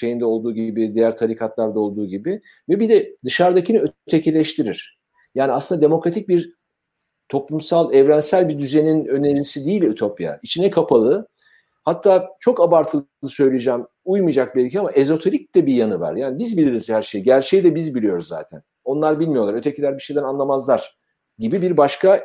[0.00, 4.98] şeyinde olduğu gibi, diğer tarikatlarda olduğu gibi ve bir de dışarıdakini ötekileştirir.
[5.34, 6.54] Yani aslında demokratik bir
[7.28, 10.40] toplumsal, evrensel bir düzenin önerisi değil Ütopya.
[10.42, 11.28] İçine kapalı,
[11.84, 16.16] hatta çok abartılı söyleyeceğim, uymayacak belki ama ezoterik de bir yanı var.
[16.16, 18.62] Yani biz biliriz her şeyi, gerçeği de biz biliyoruz zaten.
[18.84, 20.98] Onlar bilmiyorlar, ötekiler bir şeyden anlamazlar
[21.38, 22.20] gibi bir başka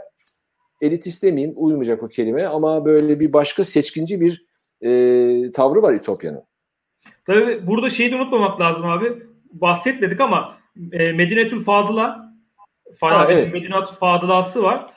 [0.81, 4.45] elitist demeyeyim, uymayacak o kelime ama böyle bir başka seçkinci bir
[4.81, 6.43] e, tavrı var Ütopya'nın.
[7.25, 9.13] Tabii burada şeyi de unutmamak lazım abi.
[9.51, 10.57] Bahsetmedik ama
[10.91, 12.33] e, Medinetül Fadıla
[12.99, 13.53] Farabi'nin evet.
[13.53, 14.93] Medinetül Fadılası var.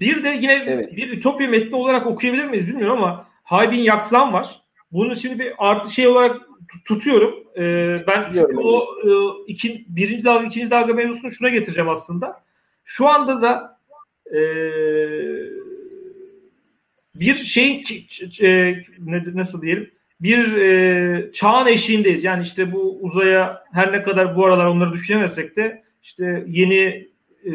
[0.00, 0.96] Bir de yine evet.
[0.96, 4.60] bir Ütopya metni olarak okuyabilir miyiz bilmiyorum ama Haybin Yakzan var.
[4.92, 6.36] Bunu şimdi bir artı şey olarak
[6.84, 7.34] tutuyorum.
[7.56, 9.10] Ee, ben çünkü o e,
[9.46, 12.42] iki, birinci dalga, ikinci dalga mevzusunu şuna getireceğim aslında.
[12.84, 13.78] Şu anda da
[14.34, 14.40] e,
[17.14, 17.84] bir şey
[18.42, 18.74] e,
[19.34, 19.90] nasıl diyelim
[20.20, 22.24] bir e, çağın eşiğindeyiz.
[22.24, 27.08] Yani işte bu uzaya her ne kadar bu aralar onları düşünemesek de işte yeni
[27.44, 27.52] e,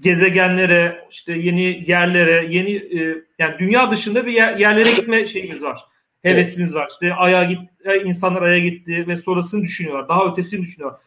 [0.00, 5.78] gezegenlere, işte yeni yerlere, yeni e, yani dünya dışında bir yer, yerlere gitme şeyimiz var.
[6.22, 6.88] Hevesimiz var.
[6.92, 7.60] İşte aya git,
[8.04, 10.08] insanlar aya gitti ve sonrasını düşünüyorlar.
[10.08, 11.00] Daha ötesini düşünüyorlar.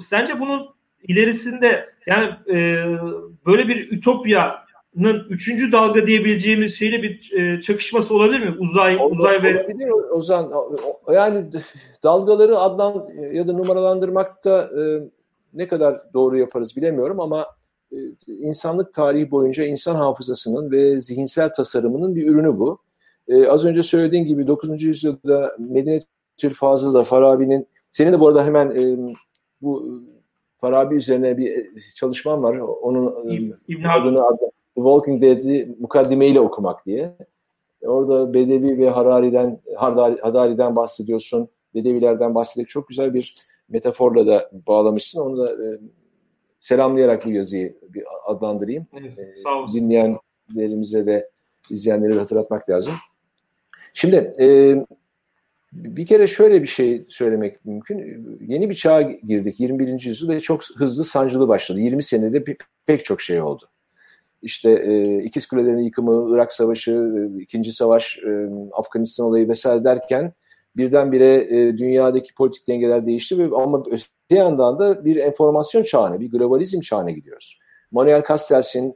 [0.00, 2.86] Sence bunun ilerisinde yani e,
[3.46, 4.63] böyle bir ütopyanın
[5.30, 8.56] üçüncü dalga diyebileceğimiz şeyle bir e, çakışması olabilir mi?
[8.58, 10.52] Uzay, Olur, uzay ve olabilir Ozan.
[11.12, 11.44] Yani
[12.02, 14.82] dalgaları adlan ya da numaralandırmakta e,
[15.54, 17.46] ne kadar doğru yaparız bilemiyorum ama
[17.92, 17.96] e,
[18.28, 22.78] insanlık tarihi boyunca insan hafızasının ve zihinsel tasarımının bir ürünü bu.
[23.48, 24.82] Az önce söylediğin gibi 9.
[24.82, 28.76] yüzyılda Medine-Tül Fazıl'da Farabi'nin senin de bu arada hemen
[29.62, 30.00] bu
[30.60, 32.56] Farabi üzerine bir çalışmam var.
[32.56, 33.30] Onun
[33.68, 37.16] İbn adını adı, The Walking Dead'i mukaddimeyle okumak diye.
[37.82, 39.60] Orada Bedevi ve Harari'den
[40.22, 41.48] Hadari'den bahsediyorsun.
[41.74, 43.34] Bedevilerden bahsederek çok güzel bir
[43.68, 45.20] metaforla da bağlamışsın.
[45.20, 45.78] Onu da e,
[46.60, 48.86] selamlayarak bu yazıyı bir adlandırayım.
[49.00, 49.74] Evet, e, sağ olsun.
[49.74, 51.30] Dinleyenlerimize de
[51.70, 52.92] izleyenlere de hatırlatmak lazım.
[53.94, 54.76] Şimdi e,
[55.72, 58.26] bir kere şöyle bir şey söylemek mümkün.
[58.46, 60.00] Yeni bir çağa girdik 21.
[60.00, 61.80] yüzyıl ve çok hızlı sancılı başladı.
[61.80, 62.44] 20 senede
[62.86, 63.70] pek çok şey oldu.
[64.44, 70.32] İşte e, İkiz Kulelerin yıkımı, Irak Savaşı, e, İkinci Savaş, e, Afganistan olayı vesaire derken
[70.76, 76.30] birdenbire e, dünyadaki politik dengeler değişti ve ama öte yandan da bir enformasyon çağına, bir
[76.30, 77.60] globalizm çağına gidiyoruz.
[77.90, 78.94] Manuel Castells'in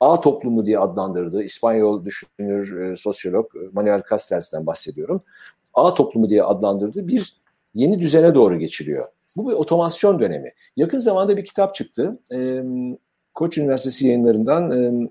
[0.00, 5.22] A toplumu diye adlandırdığı İspanyol düşünür, e, sosyolog e, Manuel Castells'ten bahsediyorum.
[5.74, 7.34] A toplumu diye adlandırdığı bir
[7.74, 9.08] yeni düzene doğru geçiliyor.
[9.36, 10.52] Bu bir otomasyon dönemi.
[10.76, 12.18] Yakın zamanda bir kitap çıktı.
[12.32, 12.62] E,
[13.40, 15.10] Koç Üniversitesi yayınlarından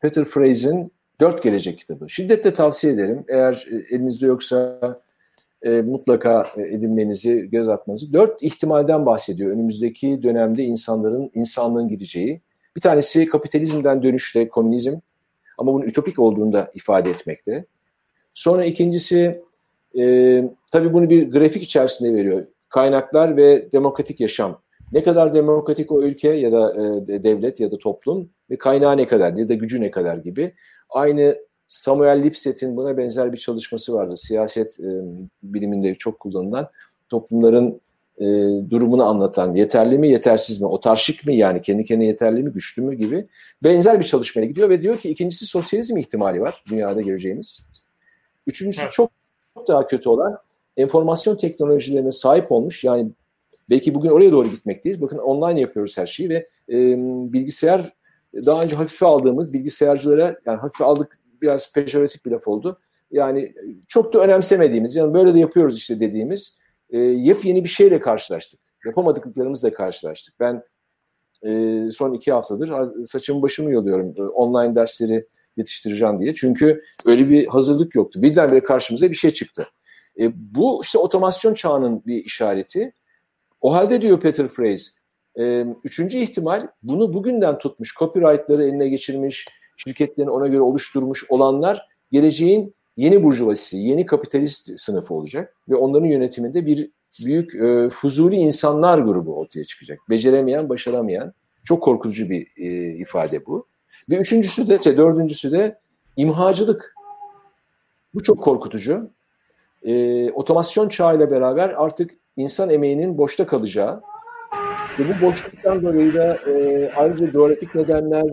[0.00, 2.10] Peter Frase'in Dört Gelecek kitabı.
[2.10, 3.24] Şiddetle tavsiye ederim.
[3.28, 4.78] Eğer elinizde yoksa
[5.62, 8.12] e, mutlaka edinmenizi, göz atmanızı.
[8.12, 12.40] Dört ihtimalden bahsediyor önümüzdeki dönemde insanların, insanlığın gideceği.
[12.76, 14.96] Bir tanesi kapitalizmden dönüşte komünizm
[15.58, 17.64] ama bunun ütopik olduğunu da ifade etmekte.
[18.34, 19.42] Sonra ikincisi
[19.98, 20.04] e,
[20.72, 22.46] tabii bunu bir grafik içerisinde veriyor.
[22.68, 24.60] Kaynaklar ve demokratik yaşam.
[24.92, 29.06] Ne kadar demokratik o ülke ya da e, devlet ya da toplum ve kaynağı ne
[29.06, 30.54] kadar ya da gücü ne kadar gibi.
[30.90, 31.36] Aynı
[31.68, 34.16] Samuel Lipset'in buna benzer bir çalışması vardı.
[34.16, 34.88] Siyaset e,
[35.42, 36.68] biliminde çok kullanılan
[37.08, 37.80] toplumların
[38.18, 38.24] e,
[38.70, 42.94] durumunu anlatan yeterli mi yetersiz mi otarşik mi yani kendi kendine yeterli mi güçlü mü
[42.94, 43.26] gibi
[43.64, 47.66] benzer bir çalışmaya gidiyor ve diyor ki ikincisi sosyalizm ihtimali var dünyada göreceğimiz.
[48.46, 49.10] Üçüncüsü çok,
[49.54, 50.38] çok daha kötü olan
[50.76, 53.10] enformasyon teknolojilerine sahip olmuş yani
[53.70, 55.02] belki bugün oraya doğru gitmekteyiz.
[55.02, 56.96] Bakın online yapıyoruz her şeyi ve e,
[57.32, 57.92] bilgisayar
[58.34, 62.78] daha önce hafife aldığımız bilgisayarcılara yani hafife aldık biraz pejoratif bir laf oldu.
[63.10, 63.54] Yani
[63.88, 66.58] çok da önemsemediğimiz, yani böyle de yapıyoruz işte dediğimiz
[66.90, 68.60] e, yepyeni bir şeyle karşılaştık.
[68.86, 70.34] Yapamadıklarımızla karşılaştık.
[70.40, 70.62] Ben
[71.46, 72.72] e, son iki haftadır
[73.06, 74.14] saçımı başımı yoluyorum.
[74.16, 75.22] E, online dersleri
[75.56, 76.34] yetiştireceğim diye.
[76.34, 78.22] Çünkü öyle bir hazırlık yoktu.
[78.22, 79.66] Birdenbire karşımıza bir şey çıktı.
[80.20, 82.92] E, bu işte otomasyon çağının bir işareti.
[83.60, 84.90] O halde diyor Peter Phrase,
[85.38, 89.46] e, üçüncü ihtimal bunu bugünden tutmuş, copyrightları eline geçirmiş,
[89.76, 96.66] şirketlerini ona göre oluşturmuş olanlar geleceğin yeni burjuvazisi, yeni kapitalist sınıfı olacak ve onların yönetiminde
[96.66, 96.90] bir
[97.24, 99.98] büyük e, fuzuli insanlar grubu ortaya çıkacak.
[100.10, 101.32] Beceremeyen, başaramayan
[101.64, 103.66] çok korkutucu bir e, ifade bu.
[104.10, 105.78] Ve üçüncüsü de, şey, dördüncüsü de
[106.16, 106.94] imhacılık.
[108.14, 109.10] Bu çok korkutucu.
[109.82, 114.02] E, otomasyon çağıyla beraber artık insan emeğinin boşta kalacağı
[114.98, 118.24] ve bu boşluktan dolayı da e, ayrıca coğrafik nedenler,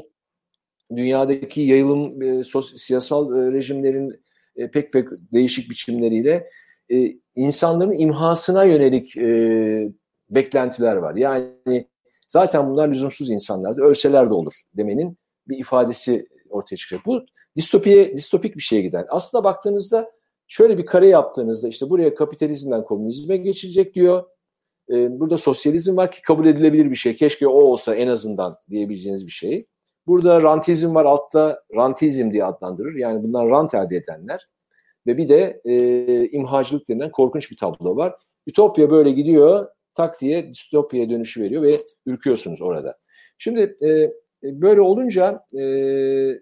[0.96, 4.22] dünyadaki yayılım e, sos, siyasal e, rejimlerin
[4.56, 6.50] e, pek pek değişik biçimleriyle
[6.92, 9.92] e, insanların imhasına yönelik e,
[10.30, 11.16] beklentiler var.
[11.16, 11.88] Yani
[12.30, 13.82] Zaten bunlar lüzumsuz insanlardı.
[13.82, 15.18] Ölseler de olur demenin
[15.48, 17.06] bir ifadesi ortaya çıkacak.
[17.06, 17.26] Bu
[17.56, 19.06] distopiye, distopik bir şeye giden.
[19.10, 20.12] Aslında baktığınızda
[20.48, 24.24] şöyle bir kare yaptığınızda işte buraya kapitalizmden komünizme geçilecek diyor.
[24.92, 27.16] Ee, burada sosyalizm var ki kabul edilebilir bir şey.
[27.16, 29.66] Keşke o olsa en azından diyebileceğiniz bir şey.
[30.08, 32.96] Burada rantizm var altta rantizm diye adlandırır.
[32.96, 34.48] Yani bunlar rant elde edenler.
[35.08, 38.16] Ve bir de e, imhacılık denilen korkunç bir tablo var.
[38.48, 39.68] Ütopya böyle gidiyor
[39.98, 42.98] tak diye distopyaya dönüşü veriyor ve ürküyorsunuz orada.
[43.38, 44.12] Şimdi e,
[44.44, 45.62] böyle olunca e,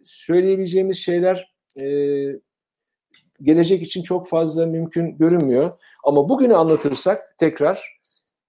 [0.03, 1.85] söyleyebileceğimiz şeyler e,
[3.41, 5.71] gelecek için çok fazla mümkün görünmüyor.
[6.03, 7.99] Ama bugünü anlatırsak tekrar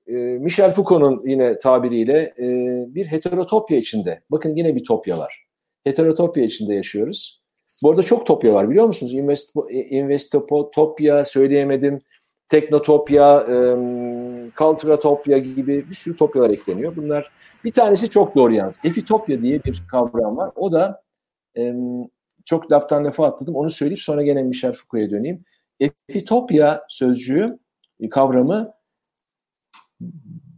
[0.06, 2.46] e, Michel Foucault'un yine tabiriyle e,
[2.94, 4.20] bir heterotopya içinde.
[4.30, 5.46] Bakın yine bir topya var.
[5.84, 7.42] Heterotopya içinde yaşıyoruz.
[7.82, 9.14] Bu arada çok topya var biliyor musunuz?
[9.14, 12.00] Invest, Investopya söyleyemedim.
[12.48, 13.54] Teknotopya, e,
[14.56, 16.96] Culturatopya gibi bir sürü topyalar ekleniyor.
[16.96, 17.30] Bunlar
[17.64, 18.76] bir tanesi çok doğru yalnız.
[18.84, 20.50] Efitopya diye bir kavram var.
[20.56, 21.02] O da
[21.56, 21.74] e,
[22.46, 23.54] çok laftan lafa atladım.
[23.54, 25.44] Onu söyleyip sonra gene Michel Foucault'a döneyim.
[25.80, 27.58] Efitopya sözcüğü,
[28.00, 28.72] e, kavramı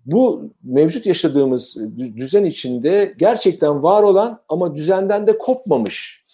[0.06, 1.76] bu mevcut yaşadığımız
[2.16, 6.24] düzen içinde gerçekten var olan ama düzenden de kopmamış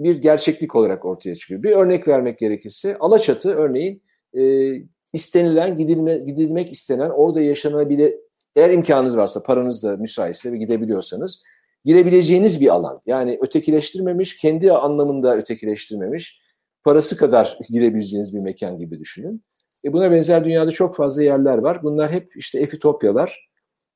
[0.00, 1.62] bir gerçeklik olarak ortaya çıkıyor.
[1.62, 4.02] Bir örnek vermek gerekirse Alaçatı örneğin
[4.38, 4.72] e,
[5.12, 8.14] istenilen, gidilme, gidilmek istenen, orada yaşanabilir,
[8.56, 11.42] eğer imkanınız varsa, paranız da müsaitse ve gidebiliyorsanız
[11.84, 13.00] girebileceğiniz bir alan.
[13.06, 16.40] Yani ötekileştirmemiş, kendi anlamında ötekileştirmemiş,
[16.84, 19.42] parası kadar girebileceğiniz bir mekan gibi düşünün.
[19.84, 21.82] E buna benzer dünyada çok fazla yerler var.
[21.82, 23.50] Bunlar hep işte efitopyalar.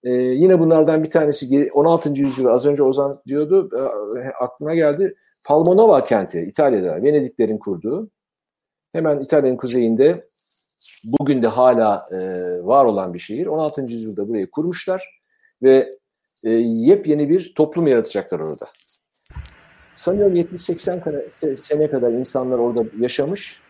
[0.04, 2.12] Ee, yine bunlardan bir tanesi 16.
[2.20, 3.70] yüzyıl az önce Ozan diyordu
[4.18, 5.14] e, aklıma geldi.
[5.46, 8.10] Palmonova kenti İtalya'da Venediklerin kurduğu.
[8.92, 10.24] Hemen İtalya'nın kuzeyinde
[11.04, 12.18] bugün de hala e,
[12.66, 13.46] var olan bir şehir.
[13.46, 13.82] 16.
[13.82, 15.20] yüzyılda burayı kurmuşlar
[15.62, 15.98] ve
[16.44, 18.66] e, yepyeni bir toplum yaratacaklar orada.
[19.96, 23.60] Sanıyorum 70-80 sene kadar insanlar orada yaşamış.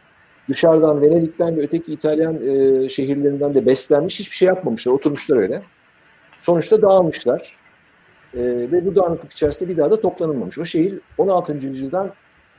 [0.49, 4.21] Dışarıdan Venedik'ten ve öteki İtalyan e, şehirlerinden de beslenmiş.
[4.21, 4.93] Hiçbir şey yapmamışlar.
[4.93, 5.61] Oturmuşlar öyle.
[6.41, 7.57] Sonuçta dağılmışlar.
[8.35, 10.59] E, ve bu dağınıklık içerisinde bir daha da toplanılmamış.
[10.59, 11.53] O şehir 16.
[11.53, 12.13] yüzyıldan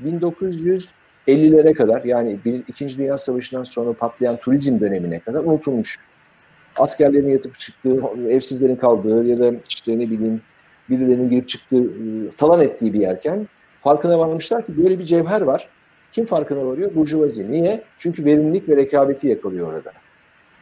[0.03, 5.99] 1950'lere kadar yani bir, İkinci Dünya Savaşı'ndan sonra patlayan turizm dönemine kadar unutulmuş.
[6.78, 10.41] Askerlerin yatıp çıktığı, evsizlerin kaldığı ya da işte ne bileyim
[10.89, 13.47] birilerinin girip çıktığı, e, talan ettiği bir yerken
[13.82, 15.67] farkına varmışlar ki böyle bir cevher var.
[16.11, 16.95] Kim farkına varıyor?
[16.95, 17.51] Burjuvazi.
[17.51, 17.84] Niye?
[17.97, 19.91] Çünkü verimlilik ve rekabeti yakalıyor orada.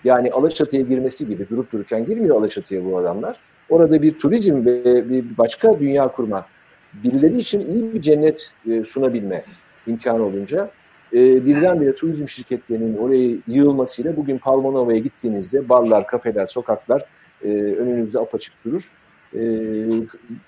[0.03, 3.37] Yani Alaçatı'ya girmesi gibi durup dururken girmiyor Alaçatı'ya bu adamlar.
[3.69, 6.45] Orada bir turizm ve bir başka dünya kurma,
[6.93, 9.43] birileri için iyi bir cennet e, sunabilme
[9.87, 10.69] imkanı olunca
[11.13, 17.05] e, birdenbire turizm şirketlerinin oraya yığılmasıyla bugün Palmonova'ya gittiğinizde barlar, kafeler, sokaklar
[17.43, 18.91] e, önünüzde apaçık durur.
[19.35, 19.41] E,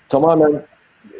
[0.08, 0.62] tamamen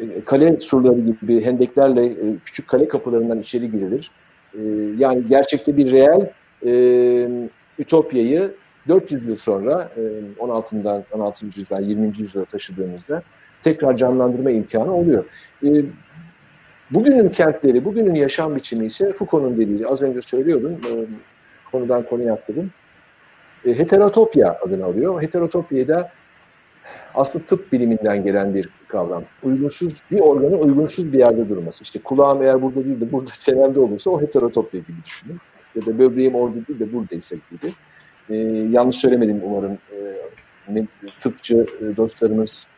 [0.01, 4.11] e, kale surları gibi hendeklerle e, küçük kale kapılarından içeri girilir.
[4.53, 4.61] E,
[4.97, 6.29] yani gerçekte bir reel
[6.65, 8.51] e, ütopyayı
[8.87, 9.89] 400 yıl sonra
[10.39, 11.45] 16'dan 16.
[11.45, 12.07] yüzyıldan 20.
[12.17, 13.23] yüzyıla taşıdığımızda
[13.63, 15.25] tekrar canlandırma imkanı oluyor.
[16.91, 20.81] Bugünün kentleri, bugünün yaşam biçimi ise Foucault'un dediği, az önce söylüyordum,
[21.71, 22.71] konudan konuya atladım.
[23.63, 25.21] Heterotopya adını alıyor.
[25.21, 26.11] Heterotopyayı da
[27.15, 29.23] aslında tıp biliminden gelen bir kavram.
[29.43, 31.83] Uygunsuz, bir organın uygunsuz bir yerde durması.
[31.83, 35.37] İşte kulağım eğer burada değil de burada çenemde olursa o heterotopya gibi düşünün.
[35.75, 37.71] Ya da böbreğim orada değil de buradaysa gibi.
[38.29, 38.35] Ee,
[38.71, 39.77] yanlış söylemedim umarım.
[39.91, 40.85] Ee,
[41.19, 42.76] tıpçı e, dostlarımız e,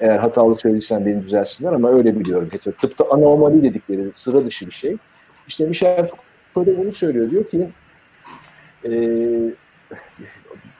[0.00, 2.48] eğer hatalı söylesem beni düzelsinler ama öyle biliyorum.
[2.52, 4.96] Heter Tıpta anomali dedikleri sıra dışı bir şey.
[5.48, 6.08] İşte Michel
[6.54, 7.30] Foucault bunu söylüyor.
[7.30, 7.68] Diyor ki
[8.84, 8.90] e,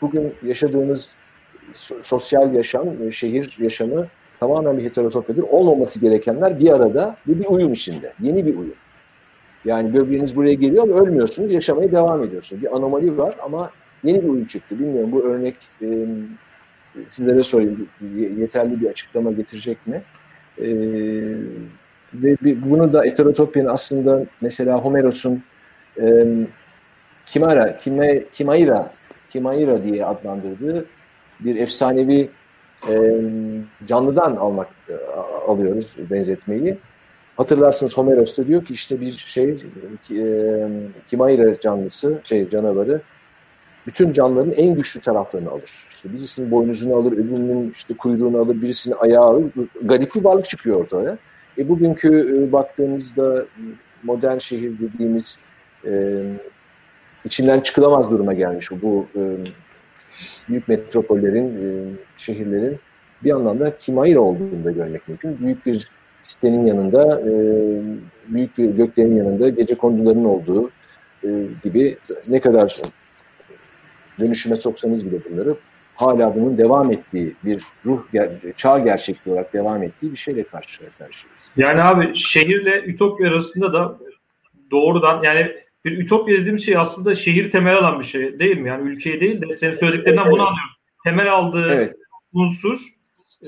[0.00, 1.16] bugün yaşadığımız
[2.02, 4.06] sosyal yaşam, e, şehir yaşamı
[4.40, 5.42] tamamen bir heterotopyadır.
[5.42, 8.12] Olmaması gerekenler bir arada ve bir uyum içinde.
[8.20, 8.74] Yeni bir uyum.
[9.64, 12.62] Yani böbreğiniz buraya geliyor ama ölmüyorsunuz, yaşamaya devam ediyorsunuz.
[12.62, 13.70] Bir anomali var ama
[14.04, 14.78] yeni bir uyum çıktı.
[14.78, 16.06] Bilmiyorum bu örnek e,
[17.08, 17.88] sizlere sorayım
[18.38, 20.02] yeterli bir açıklama getirecek mi?
[20.58, 20.66] E,
[22.14, 25.42] ve bunu da heterotopyanın aslında mesela Homeros'un
[26.00, 26.26] e,
[27.26, 28.92] Kimara, Kime, Kimaira,
[29.30, 30.86] Kimaira diye adlandırdığı
[31.40, 32.30] bir efsanevi
[32.88, 33.20] e,
[33.86, 34.94] canlıdan almak e,
[35.46, 36.78] alıyoruz benzetmeyi.
[37.36, 39.64] Hatırlarsınız Homeros da diyor ki işte bir şey
[40.10, 40.68] e,
[41.08, 43.00] Kimayra canlısı, şey canavarı
[43.86, 45.89] bütün canlıların en güçlü taraflarını alır.
[46.00, 49.44] İşte birisinin boynuzunu alır, öbürünün işte kuyruğunu alır, birisinin ayağı alır.
[49.82, 51.18] Garip bir varlık çıkıyor ortaya.
[51.58, 53.44] E bugünkü e, baktığınızda
[54.02, 55.38] modern şehir dediğimiz
[55.86, 56.22] e,
[57.24, 59.20] içinden çıkılamaz duruma gelmiş bu e,
[60.48, 61.68] büyük metropollerin, e,
[62.16, 62.78] şehirlerin
[63.24, 65.38] bir anlamda kimayır olduğunu da görmek mümkün.
[65.40, 65.90] Büyük bir
[66.22, 67.32] sitenin yanında, e,
[68.28, 70.70] büyük bir göklerin yanında gece konduların olduğu
[71.24, 71.28] e,
[71.64, 71.98] gibi
[72.28, 72.80] ne kadar
[74.20, 75.56] dönüşüme soksanız bile bunları
[76.00, 78.02] hala bunun devam ettiği bir ruh,
[78.56, 81.44] çağ gerçekliği olarak devam ettiği bir şeyle karşı karşıyayız.
[81.56, 83.98] Yani abi şehirle ütopya arasında da
[84.70, 85.52] doğrudan yani
[85.84, 88.68] bir ütopya dediğim şey aslında şehir temel alan bir şey değil mi?
[88.68, 90.70] Yani ülkeyi değil de senin söylediklerinden bunu anlıyorum.
[91.04, 91.96] Temel aldığı evet.
[92.32, 92.80] unsur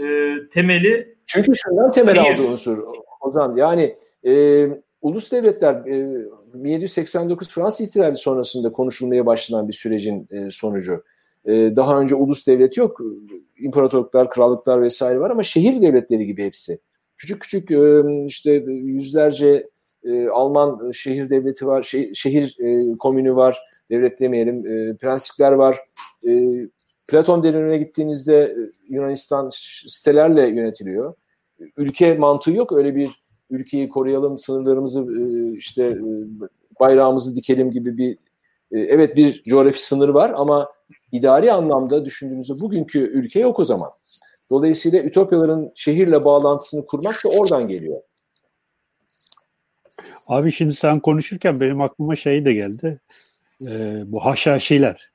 [0.05, 2.35] e, temeli çünkü şundan temel şehir.
[2.35, 2.79] aldığı unsur
[3.21, 3.97] Ozan yani
[4.27, 4.67] e,
[5.03, 11.05] ulus devletler e, 1789 Fransız ihtilali sonrasında konuşulmaya başlanan bir sürecin e, sonucu.
[11.47, 13.01] E, daha önce ulus devlet yok.
[13.59, 16.79] İmparatorluklar, krallıklar vesaire var ama şehir devletleri gibi hepsi.
[17.17, 19.67] Küçük küçük e, işte yüzlerce
[20.05, 21.83] e, Alman şehir devleti var,
[22.15, 23.59] şehir, e, komünü var,
[23.91, 25.81] devlet demeyelim, e, prensipler var.
[27.09, 28.57] Platon dönemine gittiğinizde
[28.89, 29.51] Yunanistan
[29.87, 31.15] sitelerle yönetiliyor.
[31.77, 32.73] Ülke mantığı yok.
[32.73, 35.07] Öyle bir ülkeyi koruyalım, sınırlarımızı
[35.57, 35.99] işte
[36.81, 38.19] bayrağımızı dikelim gibi bir
[38.73, 40.69] evet bir coğrafi sınır var ama
[41.13, 43.91] idari anlamda düşündüğünüzde bugünkü ülke yok o zaman.
[44.51, 48.03] Dolayısıyla ütopyaların şehirle bağlantısını kurmak da oradan geliyor.
[50.27, 53.01] Abi şimdi sen konuşurken benim aklıma şey de geldi.
[53.63, 55.11] Ee, bu haşhaşiler.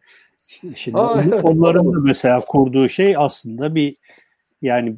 [0.75, 3.95] Şimdi Aa, onların da mesela kurduğu şey aslında bir
[4.61, 4.95] yani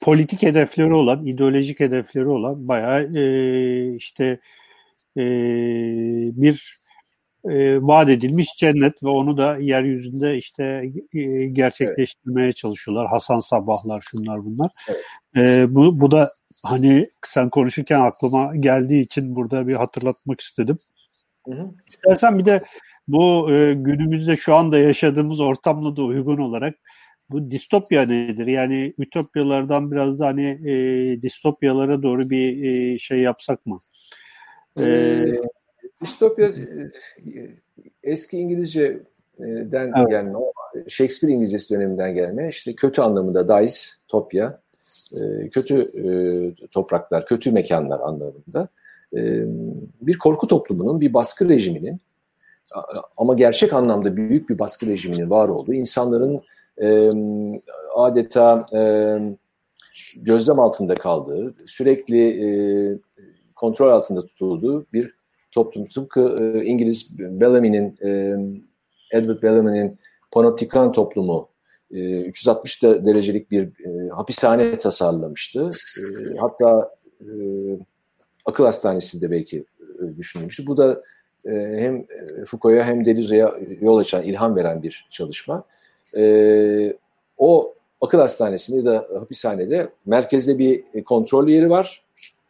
[0.00, 4.38] politik hedefleri olan, ideolojik hedefleri olan bayağı e, işte
[5.16, 5.22] e,
[6.32, 6.80] bir
[7.50, 12.56] e, vaat edilmiş cennet ve onu da yeryüzünde işte e, gerçekleştirmeye evet.
[12.56, 13.06] çalışıyorlar.
[13.06, 14.70] Hasan Sabahlar şunlar bunlar.
[14.88, 15.00] Evet.
[15.36, 16.32] E, bu, bu da
[16.62, 20.78] hani sen konuşurken aklıma geldiği için burada bir hatırlatmak istedim.
[21.46, 21.70] Hı hı.
[21.88, 22.64] İstersen bir de
[23.08, 26.74] bu e, günümüzde şu anda yaşadığımız ortamla da uygun olarak
[27.30, 28.46] bu distopya nedir?
[28.46, 33.80] Yani ütopyalardan biraz da hani e, distopyalara doğru bir e, şey yapsak mı?
[34.78, 35.40] Ee, ee,
[36.02, 36.90] distopya e,
[38.02, 40.10] eski İngilizce'den evet.
[40.10, 40.38] gelme,
[40.88, 43.78] Shakespeare İngilizcesi döneminden gelme, işte kötü anlamında dice,
[44.08, 44.60] topya,
[45.12, 46.06] e, kötü e,
[46.66, 48.68] topraklar, kötü mekanlar anlamında
[50.02, 52.00] bir korku toplumunun, bir baskı rejiminin
[53.16, 56.42] ama gerçek anlamda büyük bir baskı rejiminin var olduğu, insanların
[56.82, 57.10] e,
[57.94, 58.80] adeta e,
[60.16, 62.48] gözlem altında kaldığı, sürekli e,
[63.54, 65.14] kontrol altında tutulduğu bir
[65.56, 65.86] toplum.
[65.86, 68.08] Tıpkı e, İngiliz Bellamy'nin, e,
[69.18, 69.98] Edward Bellamy'nin
[70.30, 71.48] Panoptikan toplumu
[71.90, 75.70] e, 360 derecelik bir e, hapishane tasarlamıştı.
[76.00, 76.90] E, hatta
[77.20, 77.28] e,
[78.44, 79.64] akıl hastanesi de belki
[79.98, 80.66] e, düşünülmüştü.
[80.66, 81.02] Bu da
[81.44, 82.06] e, hem
[82.46, 83.48] Foucault'a hem Deleuze'ye
[83.80, 85.64] yol açan, ilham veren bir çalışma.
[86.16, 86.96] E,
[87.38, 92.05] o akıl hastanesinde da hapishanede merkezde bir kontrol yeri var.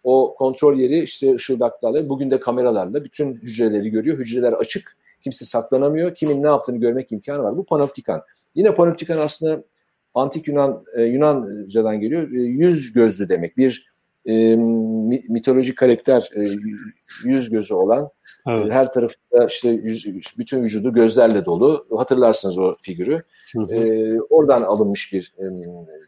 [0.07, 4.19] O kontrol yeri işte ışıldaklarla, bugün de kameralarla bütün hücreleri görüyor.
[4.19, 6.15] Hücreler açık, kimse saklanamıyor.
[6.15, 7.57] Kimin ne yaptığını görmek imkanı var.
[7.57, 8.23] Bu panoptikan.
[8.55, 9.65] Yine panoptikan aslında
[10.15, 12.29] antik Yunan Yunancadan geliyor.
[12.31, 13.57] Yüz gözlü demek.
[13.57, 13.87] Bir
[14.27, 14.57] e,
[15.29, 16.43] mitolojik karakter e,
[17.25, 18.09] yüz gözü olan
[18.49, 18.67] evet.
[18.67, 20.07] e, her tarafında işte yüz,
[20.39, 21.87] bütün vücudu gözlerle dolu.
[21.97, 23.23] Hatırlarsınız o figürü.
[23.71, 25.45] E, oradan alınmış bir e,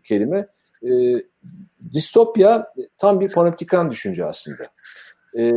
[0.05, 0.47] kelime.
[0.83, 1.23] E,
[1.95, 4.63] distopya tam bir panoptikan düşünce aslında.
[5.39, 5.53] E,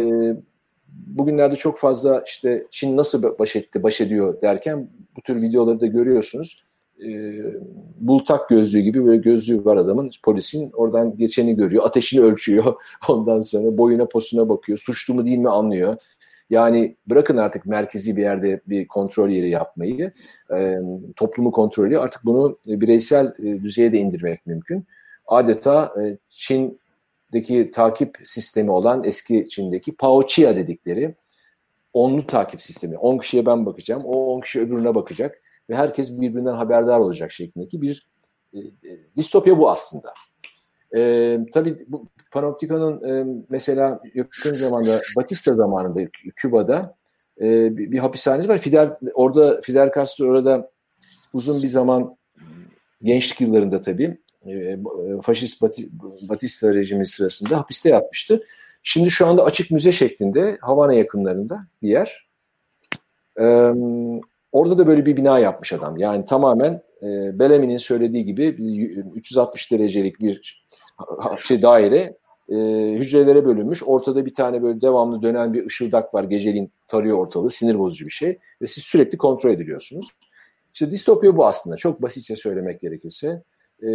[0.88, 5.88] bugünlerde çok fazla işte Çin nasıl baş etti, baş ediyor derken bu tür videoları da
[5.88, 6.64] görüyorsunuz.
[7.06, 7.10] E,
[8.00, 10.12] bultak gözlüğü gibi böyle gözlüğü var adamın.
[10.24, 12.76] Polisin oradan geçeni görüyor ateşini ölçüyor.
[13.08, 14.78] Ondan sonra boyuna posuna bakıyor.
[14.78, 15.96] Suçlu mu değil mi anlıyor.
[16.50, 20.12] Yani bırakın artık merkezi bir yerde bir kontrol yeri yapmayı
[20.54, 20.78] e,
[21.16, 24.86] toplumu kontrolü artık bunu bireysel e, düzeye de indirmek mümkün
[25.32, 31.16] adeta e, Çin'deki takip sistemi olan eski Çin'deki Paoçia dedikleri
[31.94, 32.98] onlu takip sistemi.
[32.98, 37.82] 10 kişiye ben bakacağım, o 10 kişi öbürüne bakacak ve herkes birbirinden haberdar olacak şeklindeki
[37.82, 38.08] bir
[38.54, 38.64] e, e,
[39.18, 40.14] distopya bu aslında.
[40.96, 46.00] E, tabii bu Panoptika'nın e, mesela yakın zamanda Batista zamanında
[46.36, 46.96] Küba'da
[47.42, 48.58] e, bir, bir hapishanesi var.
[48.58, 50.70] Fidel orada Fidel Castro orada
[51.34, 52.18] uzun bir zaman
[53.02, 54.18] gençlik yıllarında tabii
[55.22, 55.62] faşist
[56.30, 58.44] Batista rejimi sırasında hapiste yatmıştı.
[58.84, 62.28] Şimdi şu anda açık müze şeklinde Havana yakınlarında bir yer.
[63.40, 63.74] E,
[64.52, 65.98] Orada da böyle bir bina yapmış adam.
[65.98, 68.48] Yani tamamen e, Bellamy'nin söylediği gibi
[69.16, 70.64] 360 derecelik bir
[71.40, 72.18] şey daire
[72.50, 72.56] e,
[72.98, 73.84] hücrelere bölünmüş.
[73.84, 76.24] Ortada bir tane böyle devamlı dönen bir ışıldak var.
[76.24, 77.52] Geceliğin tarıyor ortalığı.
[77.52, 78.38] Sinir bozucu bir şey.
[78.62, 80.08] Ve siz sürekli kontrol ediliyorsunuz.
[80.74, 81.78] İşte distopya bu aslında.
[81.78, 83.44] Çok basitçe söylemek gerekirse.
[83.84, 83.90] E,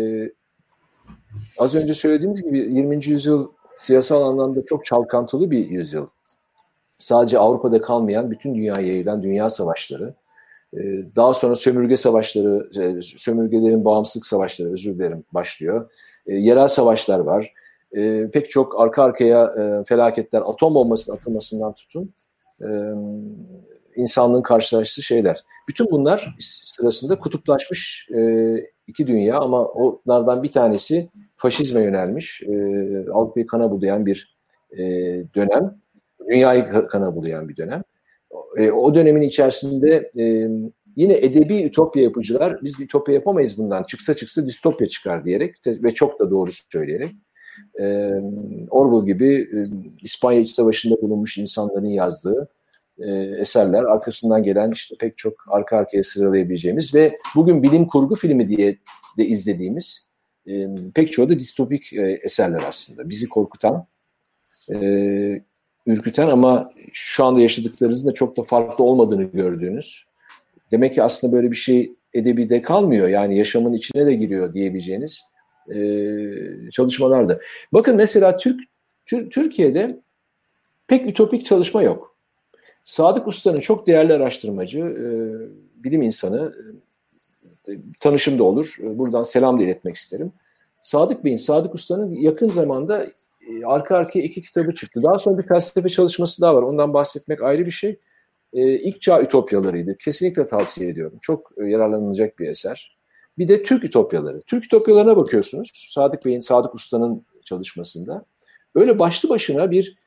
[1.59, 3.07] az önce söylediğimiz gibi 20.
[3.07, 6.07] yüzyıl siyasal anlamda çok çalkantılı bir yüzyıl.
[6.99, 10.15] Sadece Avrupa'da kalmayan bütün dünyaya yayılan dünya savaşları,
[10.75, 10.79] e,
[11.17, 15.91] daha sonra sömürge savaşları, e, sömürgelerin bağımsızlık savaşları özür dilerim başlıyor.
[16.27, 17.53] E, yerel savaşlar var.
[18.33, 22.11] Pek çok arka arkaya felaketler, atom bombasının atılmasından tutun
[23.97, 25.45] insanlığın karşılaştığı şeyler.
[25.69, 28.09] Bütün bunlar sırasında kutuplaşmış
[28.87, 32.43] iki dünya ama onlardan bir tanesi faşizme yönelmiş,
[33.13, 34.37] Avrupa'yı kana bulayan bir
[35.35, 35.79] dönem,
[36.29, 37.83] dünyayı kana bulayan bir dönem.
[38.75, 40.11] O dönemin içerisinde
[40.97, 45.95] yine edebi ütopya yapıcılar biz bir ütopya yapamayız bundan çıksa çıksa distopya çıkar diyerek ve
[45.95, 47.11] çok da doğru söyleyerek
[48.71, 49.49] Orwell gibi
[50.03, 52.49] İspanya İç Savaşı'nda bulunmuş insanların yazdığı
[52.99, 53.83] e, eserler.
[53.85, 58.79] Arkasından gelen işte pek çok arka arkaya sıralayabileceğimiz ve bugün bilim kurgu filmi diye
[59.19, 60.09] de izlediğimiz
[60.49, 63.09] e, pek çoğu da distopik e, eserler aslında.
[63.09, 63.87] Bizi korkutan,
[64.71, 65.43] e,
[65.87, 70.05] ürküten ama şu anda yaşadıklarınızın da çok da farklı olmadığını gördüğünüz.
[70.71, 73.09] Demek ki aslında böyle bir şey edebide kalmıyor.
[73.09, 75.23] Yani yaşamın içine de giriyor diyebileceğiniz
[75.75, 75.79] e,
[76.71, 77.41] çalışmalarda.
[77.73, 78.61] Bakın mesela Türk,
[79.07, 80.01] Tür, Türkiye'de
[80.87, 82.16] pek ütopik çalışma yok.
[82.87, 85.07] Sadık Usta'nın çok değerli araştırmacı, e,
[85.85, 86.55] bilim insanı,
[87.69, 88.77] e, tanışım da olur.
[88.83, 90.33] E, buradan selam da iletmek isterim.
[90.83, 93.07] Sadık Bey'in, Sadık Usta'nın yakın zamanda
[93.49, 95.03] e, arka arkaya iki kitabı çıktı.
[95.03, 96.63] Daha sonra bir felsefe çalışması daha var.
[96.63, 98.01] Ondan bahsetmek ayrı bir şey.
[98.53, 99.97] E, İlk Çağ Ütopyalarıydı.
[99.99, 101.19] Kesinlikle tavsiye ediyorum.
[101.23, 102.99] Çok yararlanılacak bir eser.
[103.39, 104.43] Bir de Türk Ütopyaları.
[104.43, 105.71] Türk Ütopyalarına bakıyorsunuz.
[105.95, 108.25] Sadık Bey'in, Sadık Usta'nın çalışmasında.
[108.75, 110.06] Öyle başlı başına bir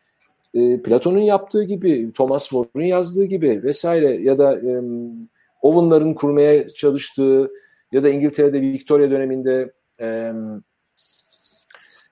[0.53, 4.81] e, Platon'un yaptığı gibi, Thomas More'un yazdığı gibi vesaire ya da e,
[5.61, 7.51] Owen'ların kurmaya çalıştığı
[7.91, 10.31] ya da İngiltere'de Victoria döneminde e,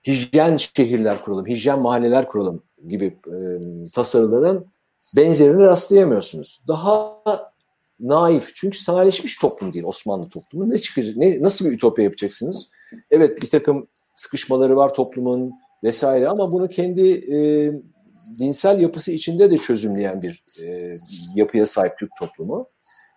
[0.06, 3.36] hijyen şehirler kuralım, hijyen mahalleler kuralım gibi e,
[3.94, 4.66] tasarıların
[5.16, 6.60] benzerini rastlayamıyorsunuz.
[6.68, 7.22] Daha
[8.00, 8.54] naif.
[8.54, 10.70] Çünkü sanayileşmiş toplum değil Osmanlı toplumu.
[10.70, 11.16] Ne çıkacak?
[11.16, 12.70] Ne, nasıl bir ütopya yapacaksınız?
[13.10, 13.86] Evet bir takım
[14.16, 15.52] sıkışmaları var toplumun
[15.84, 17.38] vesaire ama bunu kendi e,
[18.38, 20.96] dinsel yapısı içinde de çözümleyen bir e,
[21.34, 22.68] yapıya sahip Türk toplumu.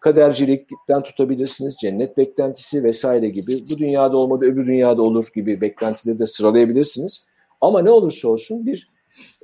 [0.01, 3.65] Kadercilikten tutabilirsiniz, cennet beklentisi vesaire gibi.
[3.69, 7.27] Bu dünyada olmadı öbür dünyada olur gibi beklentileri de sıralayabilirsiniz.
[7.61, 8.89] Ama ne olursa olsun bir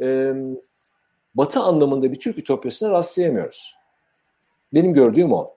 [0.02, 0.34] e,
[1.36, 3.76] batı anlamında bir Türk ütopyasına rastlayamıyoruz.
[4.74, 5.54] Benim gördüğüm o.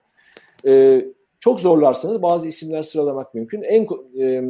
[0.67, 1.05] E,
[1.39, 3.61] çok zorlarsanız bazı isimler sıralamak mümkün.
[3.61, 3.87] En
[4.19, 4.43] e,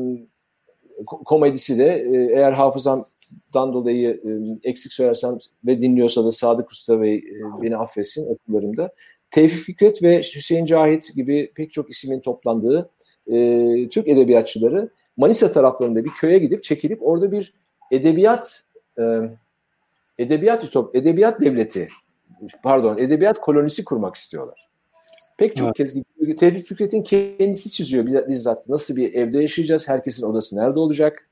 [1.06, 3.06] komedisi de e, eğer hafızam
[3.54, 4.30] dan dolayı e,
[4.70, 7.24] eksik söylersem ve dinliyorsa da Sadık Usta ve e,
[7.62, 8.94] beni affetsin okullarımda.
[9.32, 12.90] Tevfik Fikret ve Hüseyin Cahit gibi pek çok ismin toplandığı
[13.28, 17.54] e, Türk edebiyatçıları Manisa taraflarında bir köye gidip çekilip orada bir
[17.92, 18.64] edebiyat
[19.00, 19.04] e,
[20.18, 21.88] edebiyat ütop, edebiyat devleti
[22.64, 24.70] pardon edebiyat kolonisi kurmak istiyorlar.
[25.38, 25.78] Pek çok evet.
[25.78, 26.38] kez gidiyor.
[26.38, 28.70] Tevfik Fikret'in kendisi çiziyor bizzat.
[28.70, 29.90] Nasıl bir evde yaşayacağız?
[29.90, 31.30] Herkesin odası nerede olacak?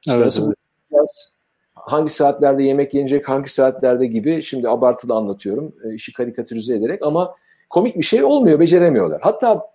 [0.00, 0.52] İşte evet, nasıl
[0.92, 1.39] evet
[1.86, 7.34] hangi saatlerde yemek yenecek, hangi saatlerde gibi şimdi abartılı anlatıyorum e, işi karikatürize ederek ama
[7.70, 9.20] komik bir şey olmuyor, beceremiyorlar.
[9.22, 9.70] Hatta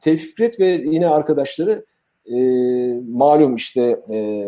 [0.00, 1.84] Tevfik ve yine arkadaşları
[2.26, 2.36] e,
[3.08, 4.46] malum işte e,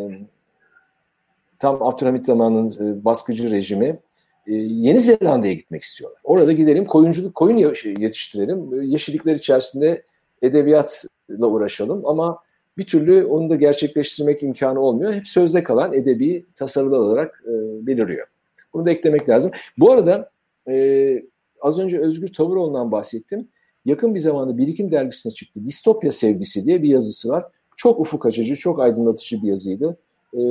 [1.58, 3.98] tam Abdülhamit zamanının e, baskıcı rejimi
[4.46, 6.20] e, Yeni Zelanda'ya gitmek istiyorlar.
[6.24, 7.58] Orada gidelim koyunculuk, koyun
[7.98, 10.02] yetiştirelim, yeşillikler içerisinde
[10.42, 12.38] edebiyatla uğraşalım ama
[12.78, 15.14] bir türlü onu da gerçekleştirmek imkanı olmuyor.
[15.14, 17.52] Hep sözde kalan edebi tasarılar olarak e,
[17.86, 18.26] beliriyor.
[18.74, 19.50] Bunu da eklemek lazım.
[19.78, 20.30] Bu arada
[20.68, 21.22] e,
[21.60, 23.48] az önce Özgür Tavuroğlu'ndan bahsettim.
[23.84, 25.60] Yakın bir zamanda Birikim Dergisi'ne çıktı.
[25.66, 27.44] Distopya Sevgisi diye bir yazısı var.
[27.76, 29.96] Çok ufuk açıcı, çok aydınlatıcı bir yazıydı.
[30.34, 30.42] E,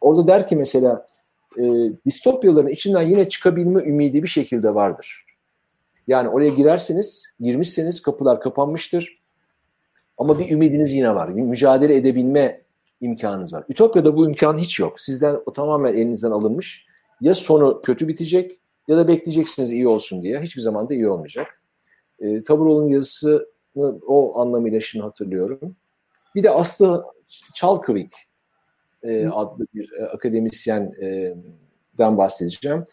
[0.00, 1.06] orada der ki mesela
[1.58, 5.24] e, distopyaların içinden yine çıkabilme ümidi bir şekilde vardır.
[6.06, 9.21] Yani oraya girerseniz, girmişseniz kapılar kapanmıştır
[10.22, 11.28] ama bir ümidiniz yine var.
[11.28, 12.60] Mücadele edebilme
[13.00, 13.64] imkanınız var.
[13.68, 15.00] Ütopya'da bu imkan hiç yok.
[15.00, 16.86] Sizden o tamamen elinizden alınmış.
[17.20, 20.40] Ya sonu kötü bitecek ya da bekleyeceksiniz iyi olsun diye.
[20.40, 21.62] Hiçbir zaman da iyi olmayacak.
[22.20, 23.46] E, Taburoğlu'nun yazısını
[24.06, 25.76] o anlamıyla şimdi hatırlıyorum.
[26.34, 27.04] Bir de Aslı
[27.56, 28.12] Çalkıvik
[29.02, 32.84] e, adlı bir e, akademisyenden bahsedeceğim.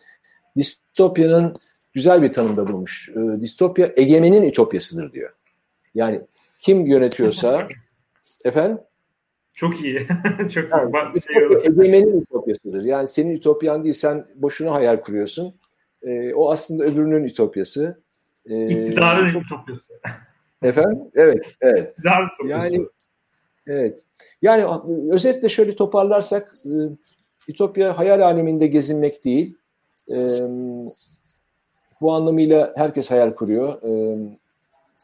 [0.57, 1.53] Distopyanın
[1.93, 3.09] güzel bir tanımda bulmuş.
[3.09, 5.33] E, distopya egemenin ütopyasıdır diyor.
[5.95, 6.21] Yani
[6.59, 7.67] kim yönetiyorsa
[8.45, 8.79] efendim
[9.53, 10.07] çok iyi.
[10.53, 11.21] çok yani, iyi.
[11.21, 12.83] Şey egemenin ütopyasıdır.
[12.83, 15.55] Yani senin ütopyan değil sen boşuna hayal kuruyorsun.
[16.03, 18.01] Ee, o aslında öbürünün ütopyası.
[18.45, 19.81] Ee, İktidarın çok, ütopyası.
[20.61, 20.99] Efendim?
[21.15, 21.95] Evet, evet.
[22.45, 22.85] Yani
[23.67, 23.99] evet.
[24.41, 24.65] Yani
[25.11, 26.73] özetle şöyle toparlarsak e,
[27.47, 29.55] Ütopya hayal aleminde gezinmek değil.
[30.11, 30.17] E,
[32.01, 33.81] bu anlamıyla herkes hayal kuruyor.
[33.83, 34.19] E,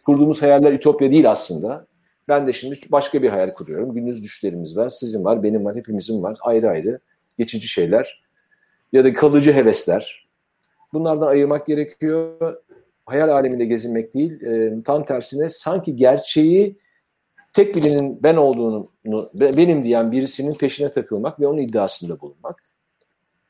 [0.05, 1.87] kurduğumuz hayaller Ütopya değil aslında.
[2.27, 3.93] Ben de şimdi başka bir hayal kuruyorum.
[3.93, 6.37] Gündüz düşlerimiz var, sizin var, benim var, hepimizin var.
[6.41, 6.99] Ayrı ayrı
[7.37, 8.21] geçici şeyler
[8.93, 10.27] ya da kalıcı hevesler.
[10.93, 12.55] Bunlardan ayırmak gerekiyor.
[13.05, 16.77] Hayal aleminde gezinmek değil, e, tam tersine sanki gerçeği
[17.53, 18.91] tek birinin ben olduğunu,
[19.33, 22.63] benim diyen birisinin peşine takılmak ve onun iddiasında bulunmak.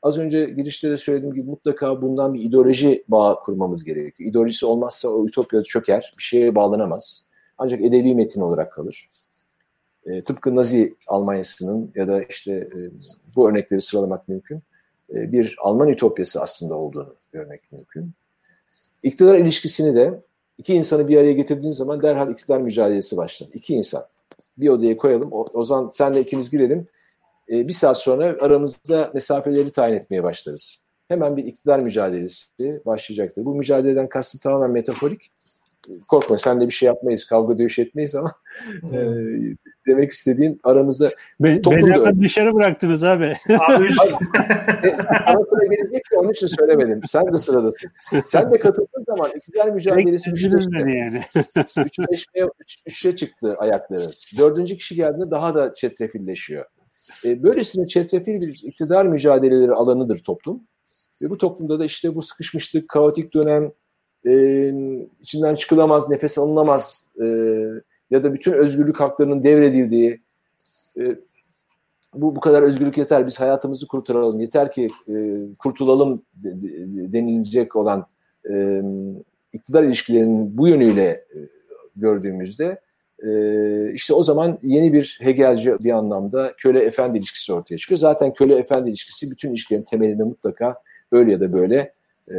[0.06, 4.30] Az önce girişte de söylediğim gibi mutlaka bundan bir ideoloji bağı kurmamız gerekiyor.
[4.30, 7.28] İdeolojisi olmazsa o ütopya çöker, bir şeye bağlanamaz.
[7.58, 9.08] Ancak edebi metin olarak kalır.
[10.06, 12.78] E, tıpkı Nazi Almanyası'nın ya da işte e,
[13.36, 14.62] bu örnekleri sıralamak mümkün.
[15.14, 18.10] E, bir Alman ütopyası aslında olduğunu görmek mümkün.
[19.02, 20.22] İktidar ilişkisini de
[20.58, 23.48] iki insanı bir araya getirdiğin zaman derhal iktidar mücadelesi başlar.
[23.54, 24.04] İki insan.
[24.58, 25.32] Bir odaya koyalım.
[25.32, 26.88] O, o zaman senle ikimiz girelim.
[27.50, 30.84] E, bir saat sonra aramızda mesafeleri tayin etmeye başlarız.
[31.08, 33.44] Hemen bir iktidar mücadelesi başlayacaktır.
[33.44, 35.30] Bu mücadeleden kastım tamamen metaforik.
[36.08, 38.34] Korkma sen de bir şey yapmayız, kavga dövüş etmeyiz ama
[38.92, 38.98] e,
[39.86, 43.36] demek istediğim aramızda Be, beni hemen dışarı bıraktınız abi.
[43.48, 43.88] abi
[45.26, 47.00] Sana sıra gelecek ki onun için söylemedim.
[47.08, 47.90] Sen de sıradasın.
[48.24, 50.70] Sen de katıldığın zaman iktidar mücadelesi üçleşti.
[50.74, 51.22] yani.
[51.86, 54.06] Üçleşmeye, üç, üçe çıktı ayakları.
[54.38, 56.64] Dördüncü kişi geldiğinde daha da çetrefilleşiyor.
[57.24, 60.60] E, böylesine çetrefil bir iktidar mücadeleleri alanıdır toplum.
[61.22, 63.72] Ve bu toplumda da işte bu sıkışmışlık, kaotik dönem,
[64.26, 64.72] e,
[65.20, 67.26] içinden çıkılamaz, nefes alınamaz e,
[68.10, 70.20] ya da bütün özgürlük haklarının devredildiği
[70.98, 71.16] e,
[72.14, 76.22] bu bu kadar özgürlük yeter biz hayatımızı kurtaralım yeter ki e, kurtulalım
[77.12, 78.06] denilecek olan
[78.50, 78.82] e,
[79.52, 81.38] iktidar ilişkilerinin bu yönüyle e,
[81.96, 82.80] gördüğümüzde
[83.22, 87.98] e, işte o zaman yeni bir Hegelci bir anlamda köle efendi ilişkisi ortaya çıkıyor.
[87.98, 91.92] Zaten köle efendi ilişkisi bütün ilişkilerin temelinde mutlaka öyle ya da böyle
[92.30, 92.36] e,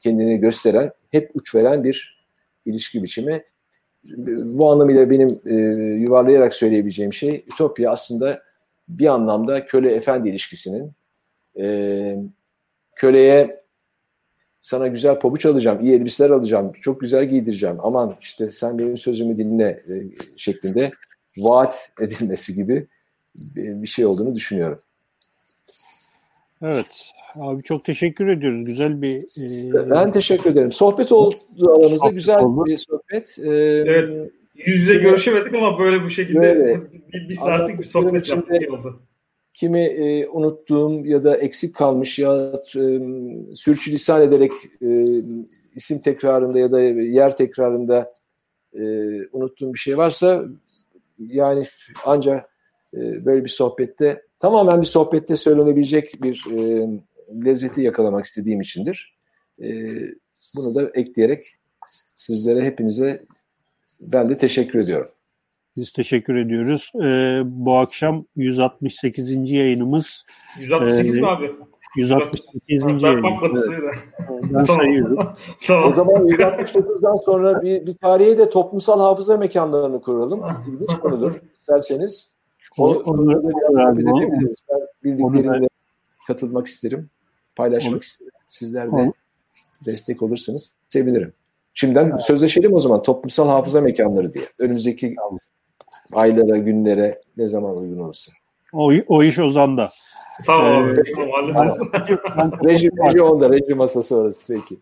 [0.00, 2.26] kendini gösteren hep uç veren bir
[2.66, 3.44] ilişki biçimi
[4.44, 5.54] bu anlamıyla benim e,
[6.00, 8.42] yuvarlayarak söyleyebileceğim şey Ütopya aslında
[8.88, 10.92] bir anlamda köle efendi ilişkisinin
[11.58, 12.16] e,
[12.96, 13.65] köleye
[14.66, 17.76] sana güzel pabuç alacağım, iyi elbiseler alacağım, çok güzel giydireceğim.
[17.78, 19.94] Aman işte sen benim sözümü dinle e,
[20.36, 20.90] şeklinde
[21.38, 22.86] vaat edilmesi gibi
[23.54, 24.78] bir şey olduğunu düşünüyorum.
[26.62, 27.10] Evet.
[27.34, 28.64] Abi çok teşekkür ediyoruz.
[28.64, 29.16] Güzel bir...
[29.16, 29.90] E...
[29.90, 30.72] Ben teşekkür ederim.
[30.72, 31.96] Sohbet oldu aramızda.
[31.96, 32.64] Sohbet güzel oldu.
[32.66, 33.38] bir sohbet.
[33.38, 33.50] Ee,
[33.86, 34.30] evet.
[34.54, 36.80] Yüz yüze görüşemedik ama böyle bu şekilde böyle.
[37.12, 39.00] bir, bir saatlik bir sohbet yaptık oldu.
[39.56, 43.00] Kimi e, unuttuğum ya da eksik kalmış ya e,
[43.54, 44.52] sürçülisan ederek
[44.82, 45.06] e,
[45.74, 48.14] isim tekrarında ya da yer tekrarında
[48.74, 48.82] e,
[49.32, 50.44] unuttuğum bir şey varsa
[51.18, 51.66] yani
[52.06, 52.50] ancak
[52.94, 56.88] e, böyle bir sohbette tamamen bir sohbette söylenebilecek bir e,
[57.44, 59.16] lezzeti yakalamak istediğim içindir.
[59.62, 59.68] E,
[60.56, 61.56] bunu da ekleyerek
[62.14, 63.24] sizlere hepinize
[64.00, 65.10] ben de teşekkür ediyorum.
[65.76, 66.92] Biz teşekkür ediyoruz.
[67.02, 69.50] Ee, bu akşam 168.
[69.50, 70.24] yayınımız.
[70.58, 71.52] 168 e, mi abi?
[71.96, 72.84] 168.
[72.86, 73.68] Ben yayınımız.
[74.42, 75.28] Ben sayıyorum.
[75.66, 75.92] tamam.
[75.92, 80.42] O zaman 169'dan sonra bir, bir tarihe de toplumsal hafıza mekanlarını kuralım.
[80.68, 81.40] İlginç konudur.
[81.56, 82.36] İsterseniz.
[82.78, 83.42] O, onu, onu,
[84.12, 84.20] onu,
[85.04, 85.68] bildiklerimle
[86.26, 87.10] katılmak isterim.
[87.56, 88.32] Paylaşmak onu, isterim.
[88.48, 89.12] Sizler de onu.
[89.86, 91.32] destek olursanız sevinirim.
[91.74, 92.22] Şimdiden evet.
[92.22, 94.44] sözleşelim o zaman toplumsal hafıza mekanları diye.
[94.58, 95.16] Önümüzdeki.
[96.12, 98.32] Aylara, günlere ne zaman uygun olursa.
[98.72, 99.90] O, o iş Ozan'da.
[100.46, 100.88] Tamam.
[100.90, 100.94] Ee,
[102.64, 104.78] reji, reji onda, reji masası orası peki.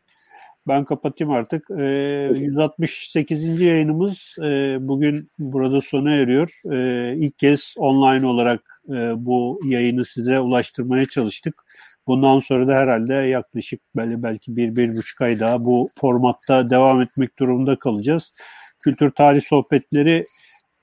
[0.68, 1.70] Ben kapatayım artık.
[1.78, 3.60] Ee, 168.
[3.60, 6.60] yayınımız e, bugün burada sona eriyor.
[6.72, 11.64] E, ilk kez online olarak e, bu yayını size ulaştırmaya çalıştık.
[12.06, 17.00] Bundan sonra da herhalde yaklaşık belki, belki bir, bir buçuk ay daha bu formatta devam
[17.02, 18.32] etmek durumunda kalacağız.
[18.80, 20.24] Kültür tarih sohbetleri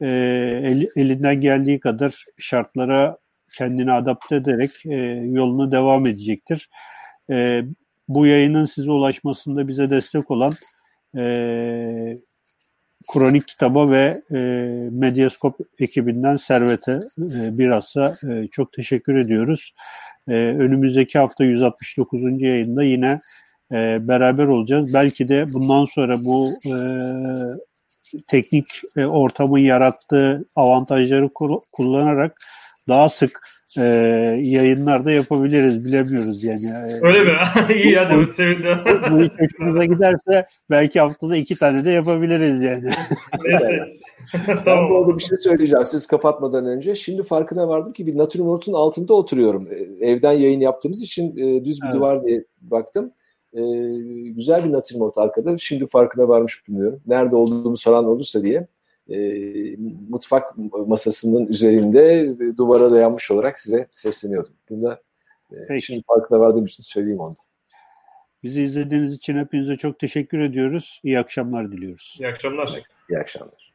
[0.02, 0.08] e,
[0.64, 3.18] el, elinden geldiği kadar şartlara
[3.58, 4.96] kendini adapte ederek e,
[5.26, 6.70] yoluna devam edecektir.
[7.30, 7.64] E,
[8.08, 10.54] bu yayının size ulaşmasında bize destek olan
[11.18, 12.16] e,
[13.14, 14.38] Kronik Kitaba ve e,
[14.92, 19.74] Medyaskop ekibinden Servet'e e, bilhassa e, çok teşekkür ediyoruz.
[20.28, 22.42] E, önümüzdeki hafta 169.
[22.42, 23.20] yayında yine
[23.72, 24.94] e, beraber olacağız.
[24.94, 26.74] Belki de bundan sonra bu e,
[28.28, 28.66] teknik
[28.98, 31.30] e, ortamın yarattığı avantajları
[31.72, 32.38] kullanarak
[32.88, 33.40] daha sık
[33.78, 33.84] e,
[34.42, 36.72] yayınlarda yapabiliriz bilemiyoruz yani.
[37.02, 37.32] Öyle mi?
[37.84, 38.78] İyi hadi sevindim.
[38.86, 42.90] Bu, bu hiç hoşunuza giderse belki haftada iki tane de yapabiliriz yani.
[43.44, 44.02] Neyse.
[44.66, 46.96] ben bu arada bir şey söyleyeceğim siz kapatmadan önce.
[46.96, 49.68] Şimdi farkına vardım ki bir natürmortun altında oturuyorum.
[49.72, 51.96] E, evden yayın yaptığımız için e, düz bir evet.
[51.96, 53.12] duvar diye baktım.
[53.54, 53.62] E,
[54.30, 55.58] güzel bir natürmort arkada.
[55.58, 57.02] Şimdi farkına varmış bilmiyorum.
[57.08, 58.68] Nerede olduğumu soran olursa diye
[59.10, 59.18] e,
[60.10, 64.54] mutfak masasının üzerinde duvara dayanmış olarak size sesleniyordum.
[64.70, 65.02] Bunda
[65.70, 67.36] e, şimdi farkına vardığım için söyleyeyim onu.
[68.44, 71.02] Bizi izlediğiniz için hepinize çok teşekkür ediyoruz.
[71.04, 72.18] İyi akşamlar diliyoruz.
[72.20, 72.82] İyi akşamlar.
[73.10, 73.71] İyi akşamlar.